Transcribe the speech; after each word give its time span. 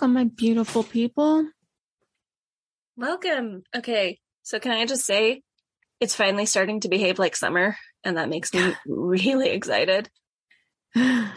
Welcome, 0.00 0.14
my 0.14 0.24
beautiful 0.24 0.82
people. 0.82 1.46
Welcome. 2.96 3.64
Okay, 3.76 4.18
so 4.42 4.58
can 4.58 4.72
I 4.72 4.86
just 4.86 5.04
say 5.04 5.42
it's 6.00 6.14
finally 6.14 6.46
starting 6.46 6.80
to 6.80 6.88
behave 6.88 7.18
like 7.18 7.36
summer, 7.36 7.76
and 8.02 8.16
that 8.16 8.30
makes 8.30 8.54
me 8.54 8.72
really 8.86 9.50
excited. 9.50 10.08
that 10.94 11.34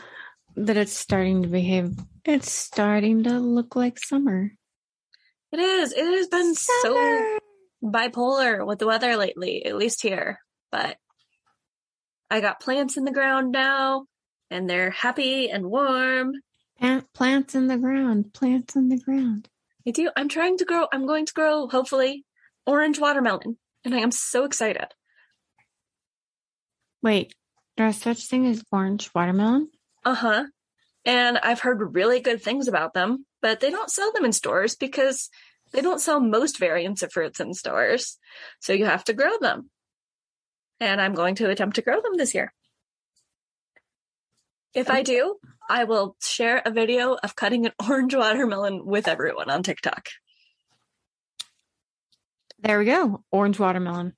it's 0.56 0.98
starting 0.98 1.44
to 1.44 1.50
behave. 1.50 1.92
It's 2.24 2.54
starting 2.54 3.26
to 3.26 3.38
look 3.38 3.76
like 3.76 4.00
summer. 4.00 4.54
It 5.52 5.60
is. 5.60 5.92
It 5.92 6.06
has 6.06 6.28
been 6.30 6.56
so 6.56 7.40
bipolar 7.84 8.66
with 8.66 8.80
the 8.80 8.88
weather 8.88 9.18
lately, 9.18 9.66
at 9.66 9.76
least 9.76 10.02
here. 10.02 10.40
But 10.72 10.96
I 12.32 12.40
got 12.40 12.62
plants 12.62 12.96
in 12.96 13.04
the 13.04 13.12
ground 13.12 13.52
now, 13.52 14.06
and 14.50 14.70
they're 14.70 14.92
happy 14.92 15.50
and 15.50 15.66
warm. 15.66 16.32
Plant, 16.84 17.14
plants 17.14 17.56
in 17.56 17.68
the 17.68 17.78
ground. 17.78 18.34
Plants 18.34 18.76
in 18.76 18.90
the 18.90 18.98
ground. 18.98 19.48
I 19.88 19.92
do. 19.92 20.12
I'm 20.18 20.28
trying 20.28 20.58
to 20.58 20.66
grow. 20.66 20.88
I'm 20.92 21.08
going 21.08 21.26
to 21.26 21.34
grow, 21.34 21.66
hopefully, 21.70 22.26
orange 22.66 23.00
watermelon, 23.00 23.58
and 23.86 23.96
I 23.96 24.00
am 24.00 24.12
so 24.12 24.44
excited. 24.44 24.88
Wait, 27.02 27.36
there's 27.78 28.02
such 28.02 28.26
thing 28.26 28.46
as 28.48 28.66
orange 28.70 29.10
watermelon? 29.16 29.70
Uh 30.04 30.16
huh. 30.16 30.44
And 31.06 31.38
I've 31.38 31.62
heard 31.62 31.96
really 31.96 32.20
good 32.20 32.42
things 32.42 32.68
about 32.68 32.94
them, 32.94 33.28
but 33.42 33.62
they 33.62 33.72
don't 33.72 33.90
sell 33.90 34.12
them 34.12 34.26
in 34.26 34.34
stores 34.34 34.76
because 34.76 35.30
they 35.72 35.80
don't 35.80 36.02
sell 36.02 36.20
most 36.20 36.60
variants 36.60 37.02
of 37.02 37.14
fruits 37.14 37.40
in 37.40 37.54
stores. 37.54 38.18
So 38.60 38.74
you 38.74 38.84
have 38.84 39.06
to 39.06 39.14
grow 39.14 39.38
them. 39.40 39.70
And 40.82 41.00
I'm 41.00 41.14
going 41.14 41.36
to 41.36 41.50
attempt 41.50 41.78
to 41.78 41.82
grow 41.82 42.02
them 42.02 42.18
this 42.18 42.36
year. 42.36 42.52
If 44.74 44.90
I 44.90 45.04
do, 45.04 45.36
I 45.70 45.84
will 45.84 46.16
share 46.22 46.62
a 46.66 46.72
video 46.72 47.14
of 47.14 47.36
cutting 47.36 47.66
an 47.66 47.74
orange 47.88 48.16
watermelon 48.16 48.86
with 48.86 49.08
everyone 49.08 49.50
on 49.50 49.64
TikTok. 49.64 50.10
There 52.60 52.80
we 52.80 52.86
go. 52.86 53.24
Orange 53.32 53.60
watermelon. 53.60 54.14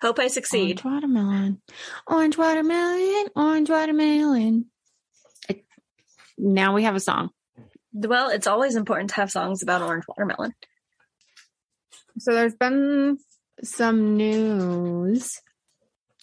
Hope 0.00 0.18
I 0.18 0.28
succeed. 0.28 0.80
Orange 0.82 0.84
watermelon. 0.84 1.62
Orange 2.06 2.38
watermelon. 2.38 3.26
Orange 3.36 3.68
watermelon. 3.68 4.66
It, 5.48 5.64
now 6.38 6.74
we 6.74 6.84
have 6.84 6.94
a 6.94 7.00
song. 7.00 7.30
Well, 7.92 8.30
it's 8.30 8.46
always 8.46 8.76
important 8.76 9.10
to 9.10 9.16
have 9.16 9.30
songs 9.30 9.62
about 9.62 9.82
orange 9.82 10.04
watermelon. 10.08 10.54
So 12.18 12.32
there's 12.32 12.54
been 12.54 13.18
some 13.62 14.16
news 14.16 15.40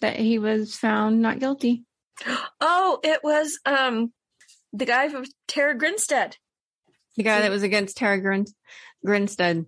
that 0.00 0.16
he 0.16 0.38
was 0.38 0.74
found 0.74 1.20
not 1.20 1.38
guilty. 1.38 1.84
Oh, 2.60 2.98
it 3.02 3.20
was 3.22 3.58
um 3.64 4.12
the 4.72 4.84
guy 4.86 5.08
from 5.08 5.24
Tara 5.46 5.76
Grinstead. 5.76 6.36
The 7.16 7.22
guy 7.22 7.40
that 7.40 7.50
was 7.50 7.62
against 7.62 7.96
Tara 7.96 8.20
Grin- 8.20 8.46
Grinstead. 9.04 9.66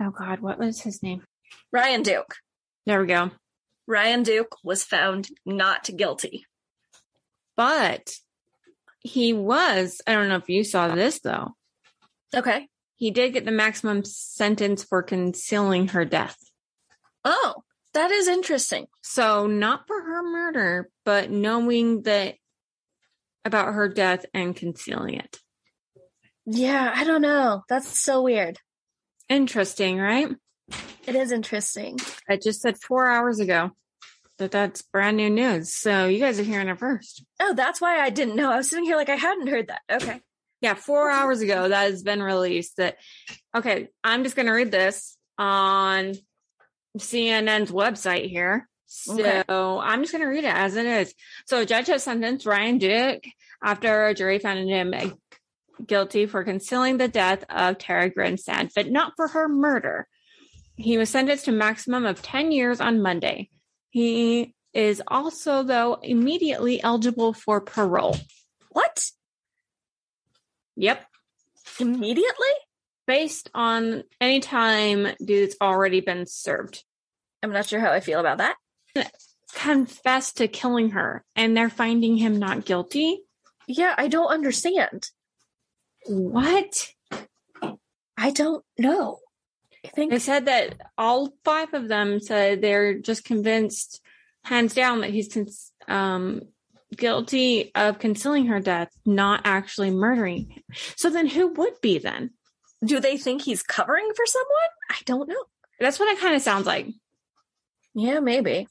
Oh 0.00 0.10
God, 0.10 0.40
what 0.40 0.58
was 0.58 0.80
his 0.80 1.02
name? 1.02 1.22
Ryan 1.72 2.02
Duke. 2.02 2.34
There 2.84 3.00
we 3.00 3.06
go. 3.06 3.30
Ryan 3.86 4.22
Duke 4.22 4.56
was 4.62 4.84
found 4.84 5.28
not 5.44 5.88
guilty. 5.96 6.44
But 7.56 8.14
he 9.00 9.32
was, 9.32 10.00
I 10.06 10.12
don't 10.14 10.28
know 10.28 10.36
if 10.36 10.48
you 10.48 10.64
saw 10.64 10.94
this 10.94 11.20
though. 11.20 11.54
Okay. 12.34 12.68
He 12.96 13.10
did 13.10 13.32
get 13.32 13.44
the 13.44 13.50
maximum 13.50 14.04
sentence 14.04 14.82
for 14.84 15.02
concealing 15.02 15.88
her 15.88 16.04
death. 16.04 16.36
Oh, 17.24 17.62
that 17.96 18.10
is 18.10 18.28
interesting. 18.28 18.86
So 19.02 19.46
not 19.46 19.86
for 19.86 20.00
her 20.00 20.22
murder, 20.22 20.90
but 21.04 21.30
knowing 21.30 22.02
that 22.02 22.34
about 23.44 23.72
her 23.72 23.88
death 23.88 24.26
and 24.34 24.54
concealing 24.54 25.14
it. 25.14 25.38
Yeah, 26.44 26.92
I 26.94 27.04
don't 27.04 27.22
know. 27.22 27.62
That's 27.70 28.00
so 28.00 28.22
weird. 28.22 28.58
Interesting, 29.30 29.98
right? 29.98 30.28
It 31.06 31.14
is 31.14 31.32
interesting. 31.32 31.98
I 32.28 32.36
just 32.36 32.60
said 32.60 32.76
four 32.78 33.06
hours 33.06 33.40
ago 33.40 33.70
that 34.38 34.50
that's 34.50 34.82
brand 34.82 35.16
new 35.16 35.30
news. 35.30 35.72
So 35.72 36.06
you 36.06 36.20
guys 36.20 36.38
are 36.38 36.44
hearing 36.44 36.68
it 36.68 36.78
first. 36.78 37.24
Oh, 37.40 37.54
that's 37.54 37.80
why 37.80 38.00
I 38.00 38.10
didn't 38.10 38.36
know. 38.36 38.52
I 38.52 38.58
was 38.58 38.68
sitting 38.68 38.84
here 38.84 38.96
like 38.96 39.08
I 39.08 39.16
hadn't 39.16 39.46
heard 39.46 39.68
that. 39.68 39.80
Okay. 39.90 40.20
Yeah, 40.60 40.74
four 40.74 41.10
hours 41.10 41.40
ago 41.40 41.68
that 41.68 41.90
has 41.90 42.02
been 42.02 42.22
released. 42.22 42.76
That 42.76 42.98
okay, 43.56 43.88
I'm 44.04 44.22
just 44.22 44.36
gonna 44.36 44.52
read 44.52 44.70
this 44.70 45.16
on 45.38 46.14
CNN's 46.98 47.70
website 47.70 48.28
here. 48.28 48.68
So 48.86 49.14
Okay. 49.14 49.42
I'm 49.48 50.02
just 50.02 50.12
gonna 50.12 50.28
read 50.28 50.44
it 50.44 50.54
as 50.54 50.76
it 50.76 50.86
is. 50.86 51.14
So 51.46 51.60
a 51.60 51.66
judge 51.66 51.88
has 51.88 52.04
sentenced 52.04 52.46
Ryan 52.46 52.78
Duke 52.78 53.24
after 53.62 54.06
a 54.06 54.14
jury 54.14 54.38
found 54.38 54.68
him 54.68 54.94
guilty 55.84 56.26
for 56.26 56.44
concealing 56.44 56.96
the 56.96 57.08
death 57.08 57.44
of 57.50 57.78
Tara 57.78 58.08
Grinstead, 58.10 58.70
but 58.74 58.90
not 58.90 59.12
for 59.16 59.28
her 59.28 59.48
murder. 59.48 60.08
He 60.76 60.98
was 60.98 61.10
sentenced 61.10 61.46
to 61.46 61.50
a 61.50 61.54
maximum 61.54 62.06
of 62.06 62.22
10 62.22 62.52
years 62.52 62.80
on 62.80 63.02
Monday. 63.02 63.50
He 63.90 64.54
is 64.72 65.02
also, 65.08 65.62
though, 65.62 65.94
immediately 66.02 66.82
eligible 66.82 67.32
for 67.32 67.60
parole. 67.60 68.16
What? 68.70 69.10
Yep. 70.76 71.04
Immediately? 71.80 72.52
Based 73.06 73.50
on 73.54 74.02
any 74.20 74.40
time 74.40 75.08
dude's 75.24 75.56
already 75.60 76.00
been 76.00 76.26
served. 76.26 76.84
I'm 77.42 77.52
not 77.52 77.66
sure 77.66 77.80
how 77.80 77.92
I 77.92 78.00
feel 78.00 78.18
about 78.20 78.38
that. 78.38 78.56
Confessed 79.54 80.38
to 80.38 80.48
killing 80.48 80.90
her, 80.90 81.24
and 81.36 81.56
they're 81.56 81.70
finding 81.70 82.16
him 82.16 82.38
not 82.38 82.64
guilty. 82.64 83.22
Yeah, 83.68 83.94
I 83.96 84.08
don't 84.08 84.28
understand. 84.28 85.10
What? 86.06 86.92
I 88.16 88.30
don't 88.30 88.64
know. 88.78 89.18
I 89.84 89.88
think 89.88 90.10
They 90.10 90.18
said 90.18 90.46
that 90.46 90.74
all 90.98 91.32
five 91.44 91.74
of 91.74 91.88
them 91.88 92.18
said 92.20 92.60
they're 92.60 92.98
just 92.98 93.24
convinced, 93.24 94.00
hands 94.44 94.74
down, 94.74 95.02
that 95.02 95.10
he's 95.10 95.32
cons- 95.32 95.72
um, 95.86 96.42
guilty 96.96 97.70
of 97.74 97.98
concealing 97.98 98.46
her 98.46 98.60
death, 98.60 98.90
not 99.04 99.42
actually 99.44 99.90
murdering 99.90 100.50
him. 100.50 100.62
So 100.96 101.10
then 101.10 101.26
who 101.26 101.48
would 101.54 101.80
be 101.80 101.98
then? 101.98 102.30
Do 102.86 103.00
they 103.00 103.16
think 103.16 103.42
he's 103.42 103.62
covering 103.62 104.10
for 104.14 104.26
someone? 104.26 104.70
I 104.90 104.96
don't 105.04 105.28
know. 105.28 105.44
That's 105.80 105.98
what 105.98 106.08
it 106.08 106.20
kind 106.20 106.34
of 106.34 106.42
sounds 106.42 106.66
like. 106.66 106.88
Yeah, 107.94 108.20
maybe. 108.20 108.68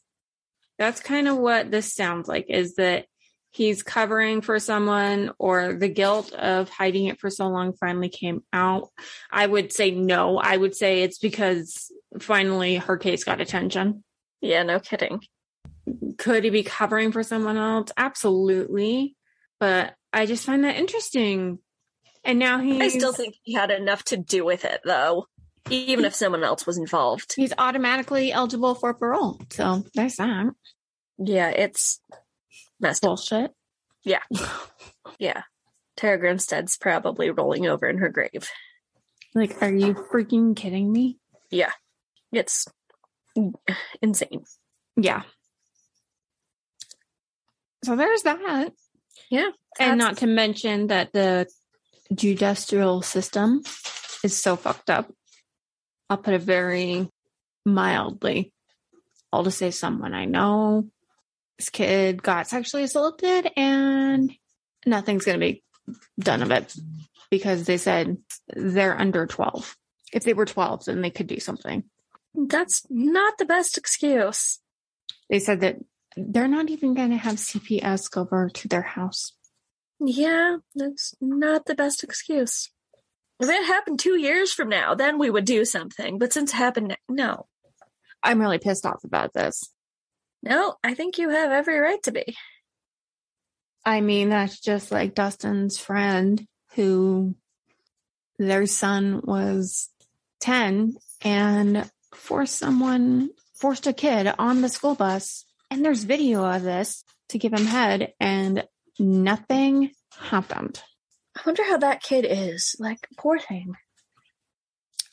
That's 0.77 0.99
kind 0.99 1.27
of 1.27 1.37
what 1.37 1.71
this 1.71 1.93
sounds 1.93 2.27
like 2.27 2.45
is 2.49 2.75
that 2.75 3.05
he's 3.51 3.83
covering 3.83 4.41
for 4.41 4.59
someone 4.59 5.31
or 5.39 5.73
the 5.73 5.87
guilt 5.87 6.33
of 6.33 6.67
hiding 6.69 7.05
it 7.05 7.19
for 7.19 7.29
so 7.29 7.47
long 7.47 7.73
finally 7.73 8.09
came 8.09 8.43
out. 8.51 8.89
I 9.31 9.47
would 9.47 9.71
say 9.71 9.91
no. 9.91 10.37
I 10.37 10.57
would 10.57 10.75
say 10.75 11.01
it's 11.03 11.19
because 11.19 11.91
finally 12.19 12.75
her 12.75 12.97
case 12.97 13.23
got 13.23 13.39
attention. 13.39 14.03
Yeah, 14.41 14.63
no 14.63 14.79
kidding. 14.79 15.21
could 16.17 16.43
he 16.43 16.49
be 16.49 16.63
covering 16.63 17.11
for 17.11 17.23
someone 17.23 17.57
else? 17.57 17.91
Absolutely. 17.95 19.15
But 19.59 19.95
I 20.11 20.25
just 20.25 20.45
find 20.45 20.63
that 20.65 20.75
interesting. 20.75 21.59
And 22.25 22.39
now 22.39 22.59
he. 22.59 22.81
I 22.81 22.89
still 22.89 23.13
think 23.13 23.35
he 23.43 23.53
had 23.53 23.71
enough 23.71 24.03
to 24.05 24.17
do 24.17 24.43
with 24.43 24.65
it, 24.65 24.81
though, 24.83 25.27
even 25.69 26.03
if 26.05 26.15
someone 26.15 26.43
else 26.43 26.65
was 26.65 26.77
involved. 26.77 27.33
he's 27.35 27.53
automatically 27.57 28.31
eligible 28.31 28.75
for 28.75 28.93
parole. 28.93 29.39
So 29.51 29.83
there's 29.93 30.15
that. 30.15 30.47
Yeah, 31.17 31.49
it's 31.49 32.01
messed 32.79 33.05
up. 33.05 33.09
Bullshit. 33.09 33.51
Yeah. 34.03 34.21
Yeah. 35.19 35.43
Tara 35.95 36.19
Grinstead's 36.19 36.77
probably 36.77 37.29
rolling 37.29 37.67
over 37.67 37.87
in 37.87 37.99
her 37.99 38.09
grave. 38.09 38.49
Like, 39.33 39.61
are 39.61 39.71
you 39.71 39.93
freaking 39.93 40.55
kidding 40.55 40.91
me? 40.91 41.19
Yeah. 41.49 41.71
It's 42.31 42.67
insane. 44.01 44.43
Yeah. 44.97 45.21
So 47.83 47.95
there's 47.95 48.23
that. 48.23 48.73
Yeah. 49.29 49.51
And 49.79 49.99
not 49.99 50.17
to 50.17 50.27
mention 50.27 50.87
that 50.87 51.13
the 51.13 51.47
judicial 52.13 53.01
system 53.01 53.63
is 54.23 54.37
so 54.37 54.55
fucked 54.55 54.89
up. 54.89 55.11
I'll 56.09 56.17
put 56.17 56.33
it 56.33 56.41
very 56.41 57.09
mildly. 57.65 58.53
I'll 59.31 59.43
just 59.43 59.57
say 59.57 59.71
someone 59.71 60.13
I 60.13 60.25
know. 60.25 60.89
This 61.57 61.69
kid 61.69 62.21
got 62.21 62.47
sexually 62.47 62.83
assaulted 62.83 63.49
and 63.55 64.31
nothing's 64.85 65.25
going 65.25 65.39
to 65.39 65.45
be 65.45 65.63
done 66.19 66.41
of 66.41 66.51
it 66.51 66.73
because 67.29 67.65
they 67.65 67.77
said 67.77 68.17
they're 68.55 68.99
under 68.99 69.25
12. 69.25 69.75
If 70.13 70.23
they 70.23 70.33
were 70.33 70.45
12, 70.45 70.85
then 70.85 71.01
they 71.01 71.09
could 71.09 71.27
do 71.27 71.39
something. 71.39 71.83
That's 72.33 72.83
not 72.89 73.37
the 73.37 73.45
best 73.45 73.77
excuse. 73.77 74.59
They 75.29 75.39
said 75.39 75.61
that 75.61 75.77
they're 76.15 76.47
not 76.47 76.69
even 76.69 76.93
going 76.93 77.11
to 77.11 77.17
have 77.17 77.35
CPS 77.35 78.11
go 78.11 78.21
over 78.21 78.49
to 78.49 78.67
their 78.67 78.81
house. 78.81 79.33
Yeah, 79.99 80.57
that's 80.75 81.13
not 81.21 81.65
the 81.65 81.75
best 81.75 82.03
excuse. 82.03 82.69
If 83.39 83.49
it 83.49 83.65
happened 83.65 83.99
two 83.99 84.17
years 84.17 84.53
from 84.53 84.69
now, 84.69 84.95
then 84.95 85.17
we 85.19 85.29
would 85.29 85.45
do 85.45 85.65
something. 85.65 86.17
But 86.19 86.33
since 86.33 86.53
it 86.53 86.57
happened, 86.57 86.97
no. 87.09 87.47
I'm 88.23 88.39
really 88.39 88.59
pissed 88.59 88.85
off 88.85 89.03
about 89.03 89.33
this. 89.33 89.69
No, 90.41 90.75
I 90.83 90.93
think 90.93 91.17
you 91.17 91.29
have 91.29 91.51
every 91.51 91.79
right 91.79 92.01
to 92.03 92.11
be. 92.11 92.35
I 93.85 94.01
mean, 94.01 94.29
that's 94.29 94.59
just 94.59 94.91
like 94.91 95.15
Dustin's 95.15 95.77
friend 95.77 96.45
who 96.73 97.35
their 98.39 98.65
son 98.65 99.21
was 99.23 99.89
10 100.41 100.95
and 101.21 101.89
forced 102.13 102.57
someone, 102.57 103.29
forced 103.53 103.87
a 103.87 103.93
kid 103.93 104.33
on 104.39 104.61
the 104.61 104.69
school 104.69 104.95
bus. 104.95 105.45
And 105.69 105.83
there's 105.83 106.03
video 106.03 106.45
of 106.45 106.63
this 106.63 107.03
to 107.29 107.39
give 107.39 107.53
him 107.53 107.65
head, 107.65 108.13
and 108.19 108.65
nothing 108.99 109.91
happened. 110.17 110.81
I 111.37 111.41
wonder 111.45 111.63
how 111.63 111.77
that 111.77 112.01
kid 112.01 112.25
is. 112.27 112.75
Like, 112.79 113.07
poor 113.17 113.39
thing. 113.39 113.75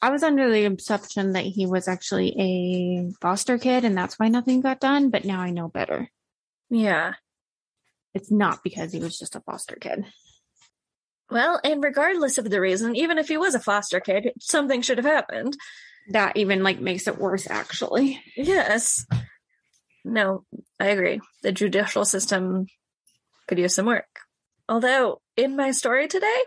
I 0.01 0.11
was 0.11 0.23
under 0.23 0.51
the 0.51 0.65
assumption 0.67 1.33
that 1.33 1.45
he 1.45 1.65
was 1.65 1.87
actually 1.87 2.35
a 2.39 3.13
foster 3.21 3.57
kid 3.57 3.85
and 3.85 3.97
that's 3.97 4.19
why 4.19 4.29
nothing 4.29 4.61
got 4.61 4.81
done, 4.81 5.11
but 5.11 5.25
now 5.25 5.41
I 5.41 5.51
know 5.51 5.69
better. 5.69 6.11
Yeah. 6.71 7.15
It's 8.13 8.31
not 8.31 8.65
because 8.65 8.93
he 8.93 8.99
was 8.99 9.19
just 9.19 9.37
a 9.37 9.41
foster 9.41 9.77
kid. 9.77 10.05
Well, 11.31 11.61
and 11.65 11.83
regardless 11.83 12.37
of 12.37 12.51
the 12.51 12.61
reason, 12.61 12.97
even 12.97 13.17
if 13.17 13.29
he 13.29 13.37
was 13.37 13.55
a 13.55 13.61
foster 13.61 14.01
kid, 14.01 14.33
something 14.41 14.83
should 14.83 14.99
have 14.99 15.07
happened. 15.07 15.57
That 16.11 16.37
even 16.37 16.65
like 16.65 16.81
makes 16.81 17.07
it 17.07 17.19
worse 17.19 17.49
actually. 17.49 18.21
Yes. 18.37 19.07
No, 20.05 20.45
I 20.81 20.89
agree. 20.89 21.21
The 21.45 21.53
judicial 21.53 22.05
system 22.05 22.67
could 23.47 23.59
use 23.59 23.75
some 23.75 23.87
work. 23.87 24.21
Although, 24.69 25.21
in 25.37 25.57
my 25.57 25.71
story 25.71 26.09
today, 26.09 26.43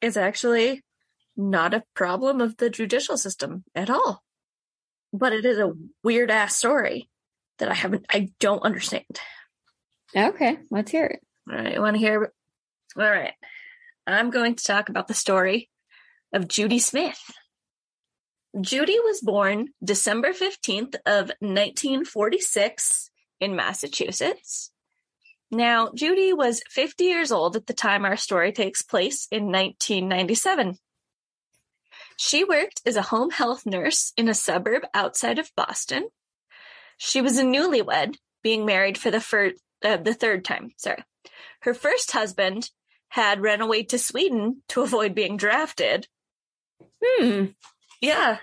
it's 0.00 0.16
actually 0.16 0.82
not 1.36 1.74
a 1.74 1.84
problem 1.94 2.40
of 2.40 2.56
the 2.56 2.70
judicial 2.70 3.16
system 3.16 3.64
at 3.74 3.90
all. 3.90 4.22
But 5.12 5.32
it 5.32 5.44
is 5.44 5.58
a 5.58 5.72
weird 6.02 6.30
ass 6.30 6.56
story 6.56 7.08
that 7.58 7.70
I 7.70 7.74
haven't, 7.74 8.06
I 8.10 8.30
don't 8.40 8.62
understand. 8.62 9.04
Okay, 10.14 10.58
let's 10.70 10.90
hear 10.90 11.06
it. 11.06 11.20
All 11.50 11.56
right, 11.56 11.74
you 11.74 11.80
want 11.80 11.94
to 11.94 12.00
hear? 12.00 12.32
All 12.96 13.10
right. 13.10 13.34
I'm 14.06 14.30
going 14.30 14.54
to 14.54 14.64
talk 14.64 14.88
about 14.88 15.08
the 15.08 15.14
story 15.14 15.68
of 16.32 16.48
Judy 16.48 16.78
Smith. 16.78 17.20
Judy 18.60 18.98
was 19.00 19.20
born 19.20 19.68
December 19.84 20.32
15th 20.32 20.94
of 21.04 21.30
1946 21.40 23.10
in 23.40 23.56
Massachusetts. 23.56 24.70
Now, 25.56 25.90
Judy 25.94 26.34
was 26.34 26.62
50 26.68 27.04
years 27.04 27.32
old 27.32 27.56
at 27.56 27.66
the 27.66 27.72
time 27.72 28.04
our 28.04 28.18
story 28.18 28.52
takes 28.52 28.82
place 28.82 29.26
in 29.30 29.44
1997. 29.44 30.76
She 32.18 32.44
worked 32.44 32.82
as 32.84 32.96
a 32.96 33.02
home 33.02 33.30
health 33.30 33.64
nurse 33.64 34.12
in 34.18 34.28
a 34.28 34.34
suburb 34.34 34.82
outside 34.92 35.38
of 35.38 35.50
Boston. 35.56 36.10
She 36.98 37.22
was 37.22 37.38
a 37.38 37.42
newlywed, 37.42 38.16
being 38.42 38.66
married 38.66 38.98
for 38.98 39.10
the 39.10 39.20
first, 39.20 39.56
uh, 39.82 39.96
the 39.96 40.12
third 40.12 40.44
time. 40.44 40.72
Sorry, 40.76 41.02
her 41.60 41.72
first 41.72 42.10
husband 42.10 42.70
had 43.08 43.42
run 43.42 43.62
away 43.62 43.82
to 43.84 43.98
Sweden 43.98 44.62
to 44.68 44.82
avoid 44.82 45.14
being 45.14 45.38
drafted. 45.38 46.06
Hmm. 47.02 47.46
Yeah, 48.02 48.38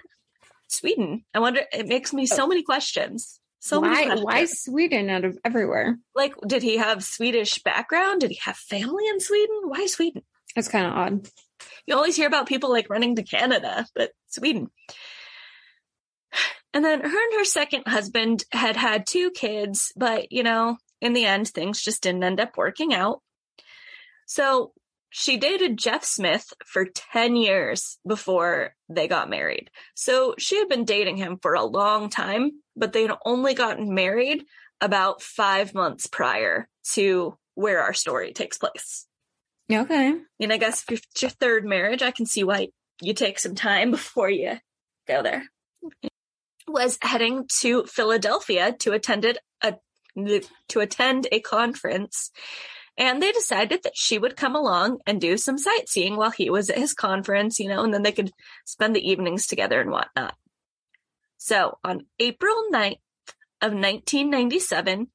Sweden. 0.67 1.25
I 1.31 1.39
wonder. 1.39 1.61
It 1.71 1.87
makes 1.87 2.11
me 2.11 2.25
so 2.25 2.47
many 2.47 2.63
questions. 2.63 3.39
So 3.63 3.79
why, 3.79 4.13
why 4.15 4.43
Sweden 4.43 5.09
out 5.09 5.23
of 5.23 5.39
everywhere? 5.45 5.97
Like, 6.13 6.33
did 6.45 6.63
he 6.63 6.75
have 6.75 7.01
Swedish 7.01 7.63
background? 7.63 8.19
Did 8.19 8.31
he 8.31 8.39
have 8.43 8.57
family 8.57 9.07
in 9.07 9.21
Sweden? 9.21 9.61
Why 9.63 9.85
Sweden? 9.85 10.23
That's 10.53 10.67
kind 10.67 10.85
of 10.85 10.91
odd. 10.91 11.29
You 11.87 11.95
always 11.95 12.17
hear 12.17 12.27
about 12.27 12.49
people 12.49 12.69
like 12.69 12.89
running 12.89 13.15
to 13.15 13.23
Canada, 13.23 13.85
but 13.95 14.11
Sweden. 14.27 14.67
And 16.73 16.83
then 16.83 16.99
her 16.99 17.05
and 17.07 17.39
her 17.39 17.45
second 17.45 17.87
husband 17.87 18.43
had 18.51 18.75
had 18.75 19.07
two 19.07 19.31
kids, 19.31 19.93
but 19.95 20.29
you 20.29 20.43
know, 20.43 20.75
in 20.99 21.13
the 21.13 21.23
end, 21.23 21.47
things 21.47 21.81
just 21.81 22.03
didn't 22.03 22.25
end 22.25 22.41
up 22.41 22.57
working 22.57 22.93
out. 22.93 23.21
So 24.25 24.73
she 25.09 25.37
dated 25.37 25.79
Jeff 25.79 26.03
Smith 26.03 26.51
for 26.65 26.85
10 26.85 27.37
years 27.37 27.97
before 28.05 28.75
they 28.89 29.07
got 29.07 29.29
married. 29.29 29.69
So 29.95 30.35
she 30.37 30.57
had 30.57 30.67
been 30.67 30.83
dating 30.83 31.15
him 31.15 31.39
for 31.41 31.53
a 31.53 31.63
long 31.63 32.09
time, 32.09 32.62
but 32.75 32.93
they'd 32.93 33.11
only 33.25 33.53
gotten 33.53 33.93
married 33.93 34.45
about 34.81 35.21
five 35.21 35.73
months 35.73 36.07
prior 36.07 36.67
to 36.91 37.37
where 37.55 37.81
our 37.81 37.93
story 37.93 38.33
takes 38.33 38.57
place. 38.57 39.07
Okay. 39.71 40.15
And 40.39 40.53
I 40.53 40.57
guess 40.57 40.83
if 40.89 41.03
it's 41.03 41.21
your 41.21 41.31
third 41.31 41.65
marriage, 41.65 42.01
I 42.01 42.11
can 42.11 42.25
see 42.25 42.43
why 42.43 42.69
you 43.01 43.13
take 43.13 43.39
some 43.39 43.55
time 43.55 43.91
before 43.91 44.29
you 44.29 44.57
go 45.07 45.23
there. 45.23 45.43
Was 46.67 46.97
heading 47.01 47.45
to 47.59 47.83
Philadelphia 47.85 48.73
to 48.79 48.93
attend 48.93 49.25
a 49.61 49.75
to 50.69 50.79
attend 50.79 51.27
a 51.31 51.39
conference, 51.39 52.31
and 52.97 53.21
they 53.21 53.31
decided 53.31 53.83
that 53.83 53.97
she 53.97 54.17
would 54.19 54.37
come 54.37 54.55
along 54.55 54.99
and 55.05 55.19
do 55.19 55.37
some 55.37 55.57
sightseeing 55.57 56.15
while 56.15 56.29
he 56.29 56.49
was 56.49 56.69
at 56.69 56.77
his 56.77 56.93
conference, 56.93 57.59
you 57.59 57.67
know, 57.67 57.83
and 57.83 57.93
then 57.93 58.03
they 58.03 58.11
could 58.11 58.31
spend 58.65 58.95
the 58.95 59.09
evenings 59.09 59.47
together 59.47 59.81
and 59.81 59.89
whatnot. 59.89 60.35
So 61.43 61.77
on 61.83 62.05
April 62.19 62.55
9th 62.71 63.01
of 63.61 63.73
1997, 63.73 65.07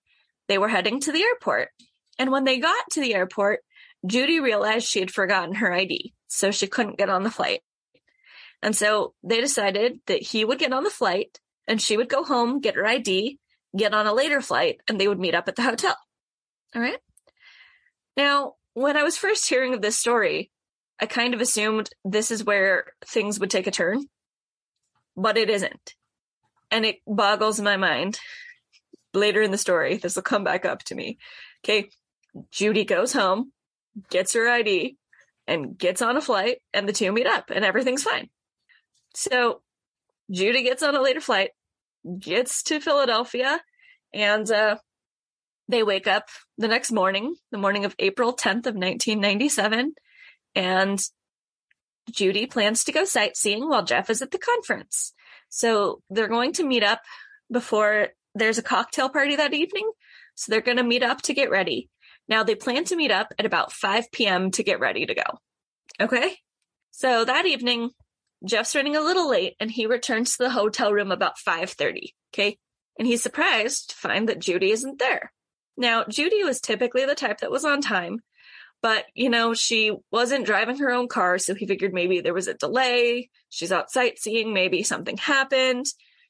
they 0.46 0.58
were 0.58 0.69
heading 0.69 1.00
to 1.00 1.10
the 1.10 1.22
airport. 1.22 1.70
And 2.19 2.30
when 2.30 2.44
they 2.44 2.58
got 2.58 2.84
to 2.90 3.00
the 3.00 3.14
airport, 3.14 3.60
Judy 4.06 4.38
realized 4.38 4.86
she 4.86 5.00
had 5.00 5.10
forgotten 5.10 5.54
her 5.54 5.72
ID, 5.72 6.12
so 6.26 6.50
she 6.50 6.66
couldn't 6.66 6.98
get 6.98 7.08
on 7.08 7.22
the 7.22 7.30
flight. 7.30 7.62
And 8.60 8.76
so 8.76 9.14
they 9.22 9.40
decided 9.40 10.00
that 10.06 10.22
he 10.22 10.44
would 10.44 10.58
get 10.58 10.75
on 10.75 10.84
the 10.84 10.90
flight 10.90 11.40
and 11.66 11.80
she 11.80 11.96
would 11.96 12.10
go 12.10 12.25
home, 12.25 12.60
get 12.60 12.74
her 12.74 12.86
ID, 12.86 13.38
get 13.74 13.94
on 13.94 14.06
a 14.06 14.12
later 14.12 14.42
flight, 14.42 14.82
and 14.86 15.00
they 15.00 15.08
would 15.08 15.19
meet 15.19 15.34
up 15.34 15.48
at 15.48 15.56
the 15.56 15.62
hotel. 15.62 15.96
All 16.76 16.82
right. 16.82 16.98
Now, 18.19 18.56
when 18.74 18.98
I 18.98 19.02
was 19.02 19.16
first 19.16 19.48
hearing 19.48 19.72
of 19.72 19.81
this 19.81 19.96
story, 19.96 20.50
I 21.00 21.06
kind 21.06 21.32
of 21.32 21.41
assumed 21.41 21.88
this 22.05 22.31
is 22.31 22.44
where 22.44 22.93
things 23.06 23.41
would 23.41 23.50
take 23.50 23.67
a 23.67 23.70
turn, 23.70 24.05
but 25.17 25.38
it 25.38 25.48
isn't. 25.48 25.94
And 26.70 26.84
it 26.84 26.96
boggles 27.06 27.60
my 27.60 27.77
mind. 27.77 28.19
Later 29.15 29.41
in 29.41 29.51
the 29.51 29.58
story, 29.58 29.96
this 29.96 30.17
will 30.17 30.22
come 30.22 30.44
back 30.44 30.65
up 30.65 30.82
to 30.84 30.94
me. 30.94 31.19
Okay. 31.65 31.89
Judy 32.51 32.84
goes 32.84 33.13
home, 33.13 33.53
gets 34.10 34.34
her 34.34 34.48
ID, 34.48 34.96
and 35.46 35.77
gets 35.79 36.03
on 36.03 36.17
a 36.17 36.20
flight, 36.20 36.58
and 36.75 36.89
the 36.89 36.93
two 36.93 37.10
meet 37.10 37.27
up, 37.27 37.51
and 37.51 37.65
everything's 37.65 38.03
fine. 38.03 38.29
So 39.15 39.63
Judy 40.31 40.63
gets 40.63 40.82
on 40.82 40.94
a 40.94 41.03
later 41.03 41.20
flight, 41.20 41.51
gets 42.19 42.63
to 42.65 42.81
Philadelphia, 42.81 43.60
and 44.13 44.48
uh, 44.51 44.77
they 45.69 45.82
wake 45.82 46.06
up 46.06 46.29
the 46.58 46.69
next 46.69 46.93
morning, 46.93 47.34
the 47.51 47.58
morning 47.58 47.84
of 47.84 47.96
April 47.98 48.34
10th 48.34 48.67
of 48.67 48.75
1997, 48.75 49.94
and 50.55 51.01
Judy 52.10 52.46
plans 52.46 52.84
to 52.84 52.93
go 52.93 53.05
sightseeing 53.05 53.69
while 53.69 53.84
Jeff 53.84 54.10
is 54.10 54.22
at 54.22 54.31
the 54.31 54.39
conference. 54.39 55.13
So 55.48 56.02
they're 56.10 56.28
going 56.28 56.52
to 56.55 56.64
meet 56.64 56.82
up 56.82 57.00
before 57.50 58.08
there's 58.34 58.58
a 58.58 58.62
cocktail 58.62 59.08
party 59.08 59.36
that 59.36 59.55
evening. 59.55 59.90
So 60.34 60.50
they're 60.50 60.60
going 60.60 60.76
to 60.76 60.84
meet 60.84 61.02
up 61.02 61.22
to 61.22 61.34
get 61.34 61.50
ready. 61.50 61.88
Now 62.28 62.44
they 62.44 62.55
plan 62.55 62.84
to 62.84 62.96
meet 62.96 63.10
up 63.10 63.32
at 63.38 63.46
about 63.46 63.72
5 63.72 64.12
p.m. 64.12 64.50
to 64.52 64.62
get 64.62 64.81
ready 64.81 65.06
to 65.06 65.14
go. 65.14 65.38
Okay. 66.00 66.36
So 66.90 67.24
that 67.24 67.46
evening, 67.46 67.90
Jeff's 68.44 68.74
running 68.74 68.96
a 68.96 69.00
little 69.00 69.28
late 69.28 69.55
and 69.58 69.70
he 69.70 69.86
returns 69.86 70.36
to 70.36 70.44
the 70.44 70.50
hotel 70.50 70.93
room 70.93 71.10
about 71.10 71.38
5:30. 71.38 72.12
Okay. 72.32 72.58
And 72.98 73.06
he's 73.06 73.22
surprised 73.22 73.90
to 73.90 73.96
find 73.96 74.28
that 74.28 74.40
Judy 74.40 74.70
isn't 74.72 74.98
there. 74.98 75.32
Now, 75.76 76.05
Judy 76.08 76.43
was 76.43 76.60
typically 76.60 77.06
the 77.06 77.14
type 77.14 77.38
that 77.40 77.52
was 77.52 77.64
on 77.64 77.81
time, 77.81 78.19
but 78.82 79.06
you 79.15 79.31
know, 79.31 79.55
she 79.55 79.93
wasn't 80.11 80.47
driving 80.47 80.79
her 80.79 80.91
own 80.91 81.08
car, 81.08 81.39
so 81.39 81.55
he 81.55 81.67
figured 81.67 81.93
maybe 81.93 82.20
there 82.20 82.35
was 82.35 82.49
a 82.49 82.55
delay. 82.55 83.31
She's 83.49 83.73
out 83.73 83.91
sightseeing, 83.91 84.53
maybe 84.53 84.82
something 84.82 85.17
happened. 85.17 85.87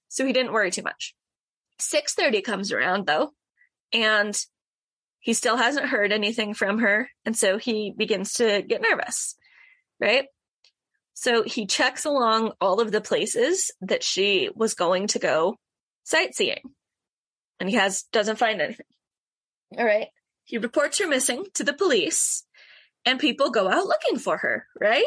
So 0.09 0.25
he 0.25 0.33
didn't 0.33 0.53
worry 0.53 0.71
too 0.71 0.83
much. 0.83 1.15
6:30 1.81 2.43
comes 2.43 2.73
around 2.73 3.07
though, 3.07 3.33
and 3.93 4.37
he 5.21 5.35
still 5.35 5.57
hasn't 5.57 5.87
heard 5.87 6.13
anything 6.13 6.55
from 6.55 6.79
her, 6.79 7.11
and 7.25 7.37
so 7.37 7.59
he 7.59 7.93
begins 7.97 8.35
to 8.35 8.63
get 8.63 8.83
nervous. 8.83 9.37
Right? 10.01 10.27
So 11.15 11.43
he 11.43 11.67
checks 11.67 12.05
along 12.05 12.53
all 12.61 12.81
of 12.81 12.93
the 12.93 13.01
places 13.01 13.73
that 13.81 14.05
she 14.05 14.51
was 14.55 14.75
going 14.75 15.09
to 15.09 15.19
go 15.19 15.57
sightseeing. 16.05 16.63
And 17.59 17.69
he 17.69 17.75
has 17.75 18.05
doesn't 18.13 18.39
find 18.39 18.61
anything. 18.61 18.87
All 19.77 19.85
right. 19.85 20.09
He 20.49 20.57
reports 20.57 20.99
her 20.99 21.07
missing 21.07 21.45
to 21.55 21.63
the 21.63 21.75
police 21.75 22.47
and 23.05 23.21
people 23.21 23.51
go 23.51 23.69
out 23.69 23.85
looking 23.85 24.19
for 24.19 24.39
her, 24.39 24.67
right? 24.81 25.05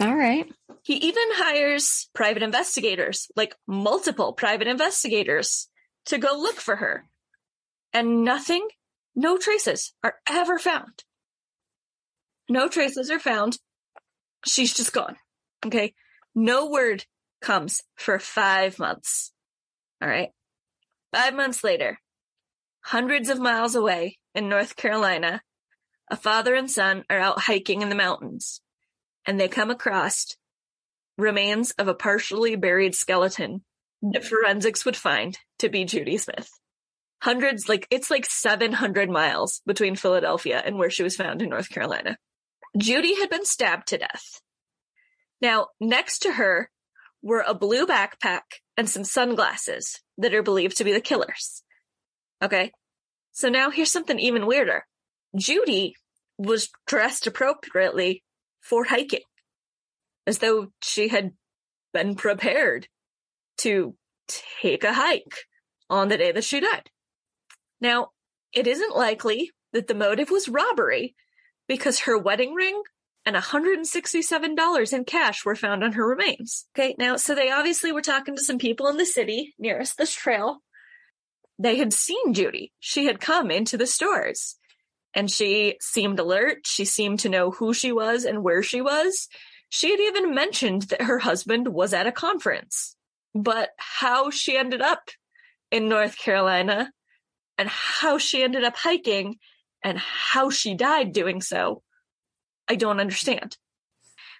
All 0.00 0.14
right. 0.14 0.46
He 0.84 0.94
even 0.94 1.24
hires 1.32 2.08
private 2.14 2.44
investigators, 2.44 3.26
like 3.34 3.56
multiple 3.66 4.32
private 4.32 4.68
investigators 4.68 5.68
to 6.06 6.18
go 6.18 6.38
look 6.38 6.54
for 6.54 6.76
her. 6.76 7.04
And 7.92 8.24
nothing, 8.24 8.68
no 9.16 9.38
traces 9.38 9.92
are 10.04 10.14
ever 10.30 10.60
found. 10.60 11.02
No 12.48 12.68
traces 12.68 13.10
are 13.10 13.18
found. 13.18 13.58
She's 14.46 14.72
just 14.72 14.92
gone. 14.92 15.16
Okay. 15.66 15.94
No 16.32 16.70
word 16.70 17.06
comes 17.42 17.82
for 17.96 18.20
five 18.20 18.78
months. 18.78 19.32
All 20.00 20.08
right. 20.08 20.30
Five 21.12 21.34
months 21.34 21.64
later, 21.64 21.98
hundreds 22.84 23.28
of 23.28 23.40
miles 23.40 23.74
away 23.74 24.18
in 24.34 24.48
North 24.48 24.76
Carolina, 24.76 25.42
a 26.10 26.16
father 26.16 26.54
and 26.54 26.70
son 26.70 27.04
are 27.08 27.18
out 27.18 27.40
hiking 27.40 27.82
in 27.82 27.88
the 27.88 27.94
mountains. 27.94 28.60
and 29.26 29.40
they 29.40 29.48
come 29.48 29.70
across 29.70 30.36
remains 31.16 31.70
of 31.72 31.88
a 31.88 31.94
partially 31.94 32.56
buried 32.56 32.94
skeleton 32.94 33.64
that 34.12 34.24
forensics 34.24 34.84
would 34.84 34.96
find 34.96 35.38
to 35.58 35.68
be 35.68 35.84
Judy 35.84 36.18
Smith. 36.18 36.50
Hundreds, 37.22 37.68
like 37.68 37.86
it's 37.90 38.10
like 38.10 38.26
700 38.26 39.08
miles 39.08 39.62
between 39.64 39.96
Philadelphia 39.96 40.62
and 40.62 40.76
where 40.76 40.90
she 40.90 41.02
was 41.02 41.16
found 41.16 41.40
in 41.40 41.48
North 41.48 41.70
Carolina. 41.70 42.18
Judy 42.76 43.18
had 43.18 43.30
been 43.30 43.46
stabbed 43.46 43.88
to 43.88 43.98
death. 43.98 44.42
Now, 45.40 45.68
next 45.80 46.18
to 46.20 46.32
her 46.32 46.70
were 47.22 47.44
a 47.46 47.54
blue 47.54 47.86
backpack 47.86 48.42
and 48.76 48.90
some 48.90 49.04
sunglasses 49.04 50.00
that 50.18 50.34
are 50.34 50.42
believed 50.42 50.76
to 50.78 50.84
be 50.84 50.92
the 50.92 51.00
killers. 51.00 51.62
Okay. 52.42 52.72
So 53.34 53.48
now 53.48 53.70
here's 53.70 53.90
something 53.90 54.18
even 54.18 54.46
weirder. 54.46 54.86
Judy 55.36 55.96
was 56.38 56.70
dressed 56.86 57.26
appropriately 57.26 58.22
for 58.60 58.84
hiking, 58.84 59.24
as 60.26 60.38
though 60.38 60.68
she 60.80 61.08
had 61.08 61.32
been 61.92 62.14
prepared 62.14 62.86
to 63.58 63.96
take 64.28 64.84
a 64.84 64.92
hike 64.92 65.46
on 65.90 66.08
the 66.08 66.16
day 66.16 66.30
that 66.30 66.44
she 66.44 66.60
died. 66.60 66.88
Now, 67.80 68.10
it 68.52 68.68
isn't 68.68 68.96
likely 68.96 69.50
that 69.72 69.88
the 69.88 69.94
motive 69.94 70.30
was 70.30 70.48
robbery 70.48 71.16
because 71.66 72.00
her 72.00 72.16
wedding 72.16 72.54
ring 72.54 72.82
and 73.26 73.34
$167 73.34 74.92
in 74.92 75.04
cash 75.04 75.44
were 75.44 75.56
found 75.56 75.82
on 75.82 75.92
her 75.92 76.06
remains. 76.06 76.66
Okay, 76.76 76.94
now, 76.98 77.16
so 77.16 77.34
they 77.34 77.50
obviously 77.50 77.90
were 77.90 78.00
talking 78.00 78.36
to 78.36 78.44
some 78.44 78.58
people 78.58 78.86
in 78.86 78.96
the 78.96 79.06
city 79.06 79.54
nearest 79.58 79.98
this 79.98 80.14
trail. 80.14 80.60
They 81.58 81.76
had 81.76 81.92
seen 81.92 82.34
Judy. 82.34 82.72
She 82.80 83.06
had 83.06 83.20
come 83.20 83.50
into 83.50 83.76
the 83.76 83.86
stores 83.86 84.56
and 85.14 85.30
she 85.30 85.76
seemed 85.80 86.18
alert. 86.18 86.66
She 86.66 86.84
seemed 86.84 87.20
to 87.20 87.28
know 87.28 87.50
who 87.50 87.72
she 87.72 87.92
was 87.92 88.24
and 88.24 88.42
where 88.42 88.62
she 88.62 88.80
was. 88.80 89.28
She 89.68 89.90
had 89.90 90.00
even 90.00 90.34
mentioned 90.34 90.82
that 90.82 91.02
her 91.02 91.18
husband 91.18 91.68
was 91.68 91.92
at 91.94 92.06
a 92.06 92.12
conference. 92.12 92.96
But 93.34 93.70
how 93.78 94.30
she 94.30 94.56
ended 94.56 94.80
up 94.80 95.10
in 95.70 95.88
North 95.88 96.16
Carolina 96.16 96.92
and 97.58 97.68
how 97.68 98.18
she 98.18 98.42
ended 98.42 98.64
up 98.64 98.76
hiking 98.76 99.38
and 99.82 99.98
how 99.98 100.50
she 100.50 100.74
died 100.74 101.12
doing 101.12 101.40
so 101.40 101.82
I 102.68 102.76
don't 102.76 103.00
understand. 103.00 103.56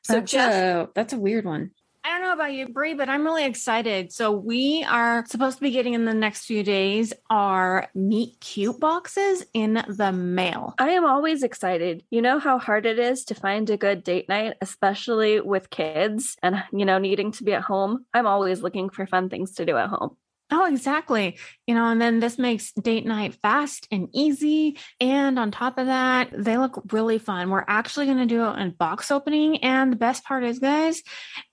So 0.02 0.14
that's 0.14 0.32
Jeff, 0.32 0.52
a, 0.52 0.88
that's 0.94 1.12
a 1.12 1.18
weird 1.18 1.44
one. 1.44 1.70
I 2.06 2.10
don't 2.10 2.20
know 2.20 2.34
about 2.34 2.52
you, 2.52 2.68
Brie, 2.68 2.92
but 2.92 3.08
I'm 3.08 3.24
really 3.24 3.46
excited. 3.46 4.12
So 4.12 4.30
we 4.30 4.84
are 4.84 5.24
supposed 5.26 5.56
to 5.56 5.62
be 5.62 5.70
getting 5.70 5.94
in 5.94 6.04
the 6.04 6.12
next 6.12 6.44
few 6.44 6.62
days 6.62 7.14
our 7.30 7.88
meet 7.94 8.38
cute 8.40 8.78
boxes 8.78 9.42
in 9.54 9.82
the 9.88 10.12
mail. 10.12 10.74
I 10.78 10.90
am 10.90 11.06
always 11.06 11.42
excited. 11.42 12.04
You 12.10 12.20
know 12.20 12.38
how 12.38 12.58
hard 12.58 12.84
it 12.84 12.98
is 12.98 13.24
to 13.26 13.34
find 13.34 13.70
a 13.70 13.78
good 13.78 14.04
date 14.04 14.28
night, 14.28 14.56
especially 14.60 15.40
with 15.40 15.70
kids 15.70 16.36
and 16.42 16.62
you 16.72 16.84
know 16.84 16.98
needing 16.98 17.32
to 17.32 17.44
be 17.44 17.54
at 17.54 17.62
home. 17.62 18.04
I'm 18.12 18.26
always 18.26 18.60
looking 18.60 18.90
for 18.90 19.06
fun 19.06 19.30
things 19.30 19.52
to 19.52 19.64
do 19.64 19.78
at 19.78 19.88
home. 19.88 20.14
Oh, 20.50 20.66
exactly. 20.66 21.38
You 21.66 21.74
know, 21.74 21.86
and 21.86 22.00
then 22.00 22.20
this 22.20 22.38
makes 22.38 22.72
date 22.72 23.06
night 23.06 23.34
fast 23.40 23.88
and 23.90 24.08
easy. 24.12 24.78
And 25.00 25.38
on 25.38 25.50
top 25.50 25.78
of 25.78 25.86
that, 25.86 26.30
they 26.32 26.58
look 26.58 26.82
really 26.92 27.18
fun. 27.18 27.50
We're 27.50 27.64
actually 27.66 28.06
going 28.06 28.18
to 28.18 28.26
do 28.26 28.44
an 28.44 28.70
box 28.70 29.10
opening. 29.10 29.58
And 29.64 29.90
the 29.90 29.96
best 29.96 30.24
part 30.24 30.44
is, 30.44 30.58
guys, 30.58 31.02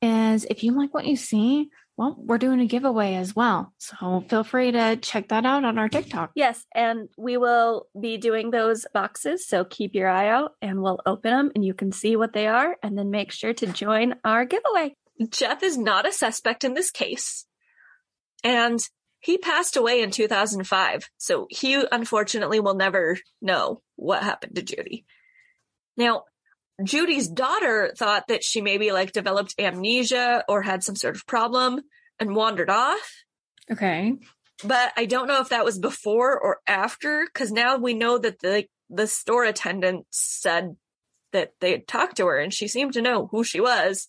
is 0.01 0.45
if 0.45 0.63
you 0.63 0.74
like 0.74 0.93
what 0.93 1.05
you 1.05 1.15
see, 1.15 1.69
well, 1.98 2.15
we're 2.17 2.38
doing 2.38 2.60
a 2.60 2.65
giveaway 2.65 3.15
as 3.15 3.36
well. 3.36 3.74
So 3.77 4.25
feel 4.27 4.43
free 4.43 4.71
to 4.71 4.95
check 4.98 5.29
that 5.29 5.45
out 5.45 5.63
on 5.63 5.77
our 5.77 5.88
TikTok. 5.88 6.31
Yes. 6.36 6.65
And 6.74 7.10
we 7.17 7.38
will 7.38 7.88
be 8.00 8.17
doing 8.17 8.50
those 8.50 8.86
boxes. 8.93 9.48
So 9.48 9.65
keep 9.65 9.93
your 9.93 10.10
eye 10.10 10.29
out 10.29 10.53
and 10.62 10.81
we'll 10.81 11.00
open 11.05 11.31
them 11.31 11.51
and 11.53 11.63
you 11.63 11.74
can 11.74 11.91
see 11.91 12.15
what 12.15 12.33
they 12.33 12.48
are. 12.48 12.75
And 12.81 12.98
then 12.98 13.12
make 13.12 13.31
sure 13.31 13.53
to 13.53 13.67
join 13.67 14.15
our 14.25 14.45
giveaway. 14.45 14.95
Jeff 15.29 15.62
is 15.62 15.77
not 15.77 16.07
a 16.07 16.12
suspect 16.12 16.63
in 16.63 16.74
this 16.74 16.89
case. 16.91 17.45
And 18.43 18.79
he 19.19 19.38
passed 19.38 19.77
away 19.77 20.01
in 20.01 20.12
2005. 20.12 21.10
So 21.17 21.48
he 21.50 21.83
unfortunately 21.91 22.60
will 22.60 22.75
never 22.75 23.17
know 23.41 23.81
what 23.95 24.24
happened 24.24 24.55
to 24.55 24.63
Judy. 24.63 25.05
Now, 25.95 26.24
Judy's 26.83 27.27
daughter 27.27 27.93
thought 27.95 28.27
that 28.27 28.43
she 28.43 28.62
maybe 28.62 28.91
like 28.91 29.12
developed 29.12 29.55
amnesia 29.60 30.43
or 30.48 30.63
had 30.63 30.83
some 30.83 30.95
sort 30.95 31.15
of 31.15 31.27
problem 31.27 31.81
and 32.19 32.36
wandered 32.36 32.69
off. 32.69 33.24
Okay. 33.71 34.15
But 34.63 34.91
I 34.98 35.05
don't 35.05 35.27
know 35.27 35.41
if 35.41 35.50
that 35.50 35.65
was 35.65 35.79
before 35.79 36.39
or 36.39 36.60
after 36.67 37.25
because 37.25 37.51
now 37.51 37.77
we 37.77 37.93
know 37.93 38.17
that 38.17 38.39
the 38.39 38.65
the 38.89 39.07
store 39.07 39.45
attendant 39.45 40.05
said 40.10 40.75
that 41.31 41.53
they 41.62 41.71
had 41.71 41.88
talked 41.88 42.17
to 42.17 42.25
her 42.27 42.38
and 42.38 42.53
she 42.53 42.67
seemed 42.67 42.93
to 42.93 43.01
know 43.01 43.27
who 43.31 43.43
she 43.43 43.62
was, 43.62 44.07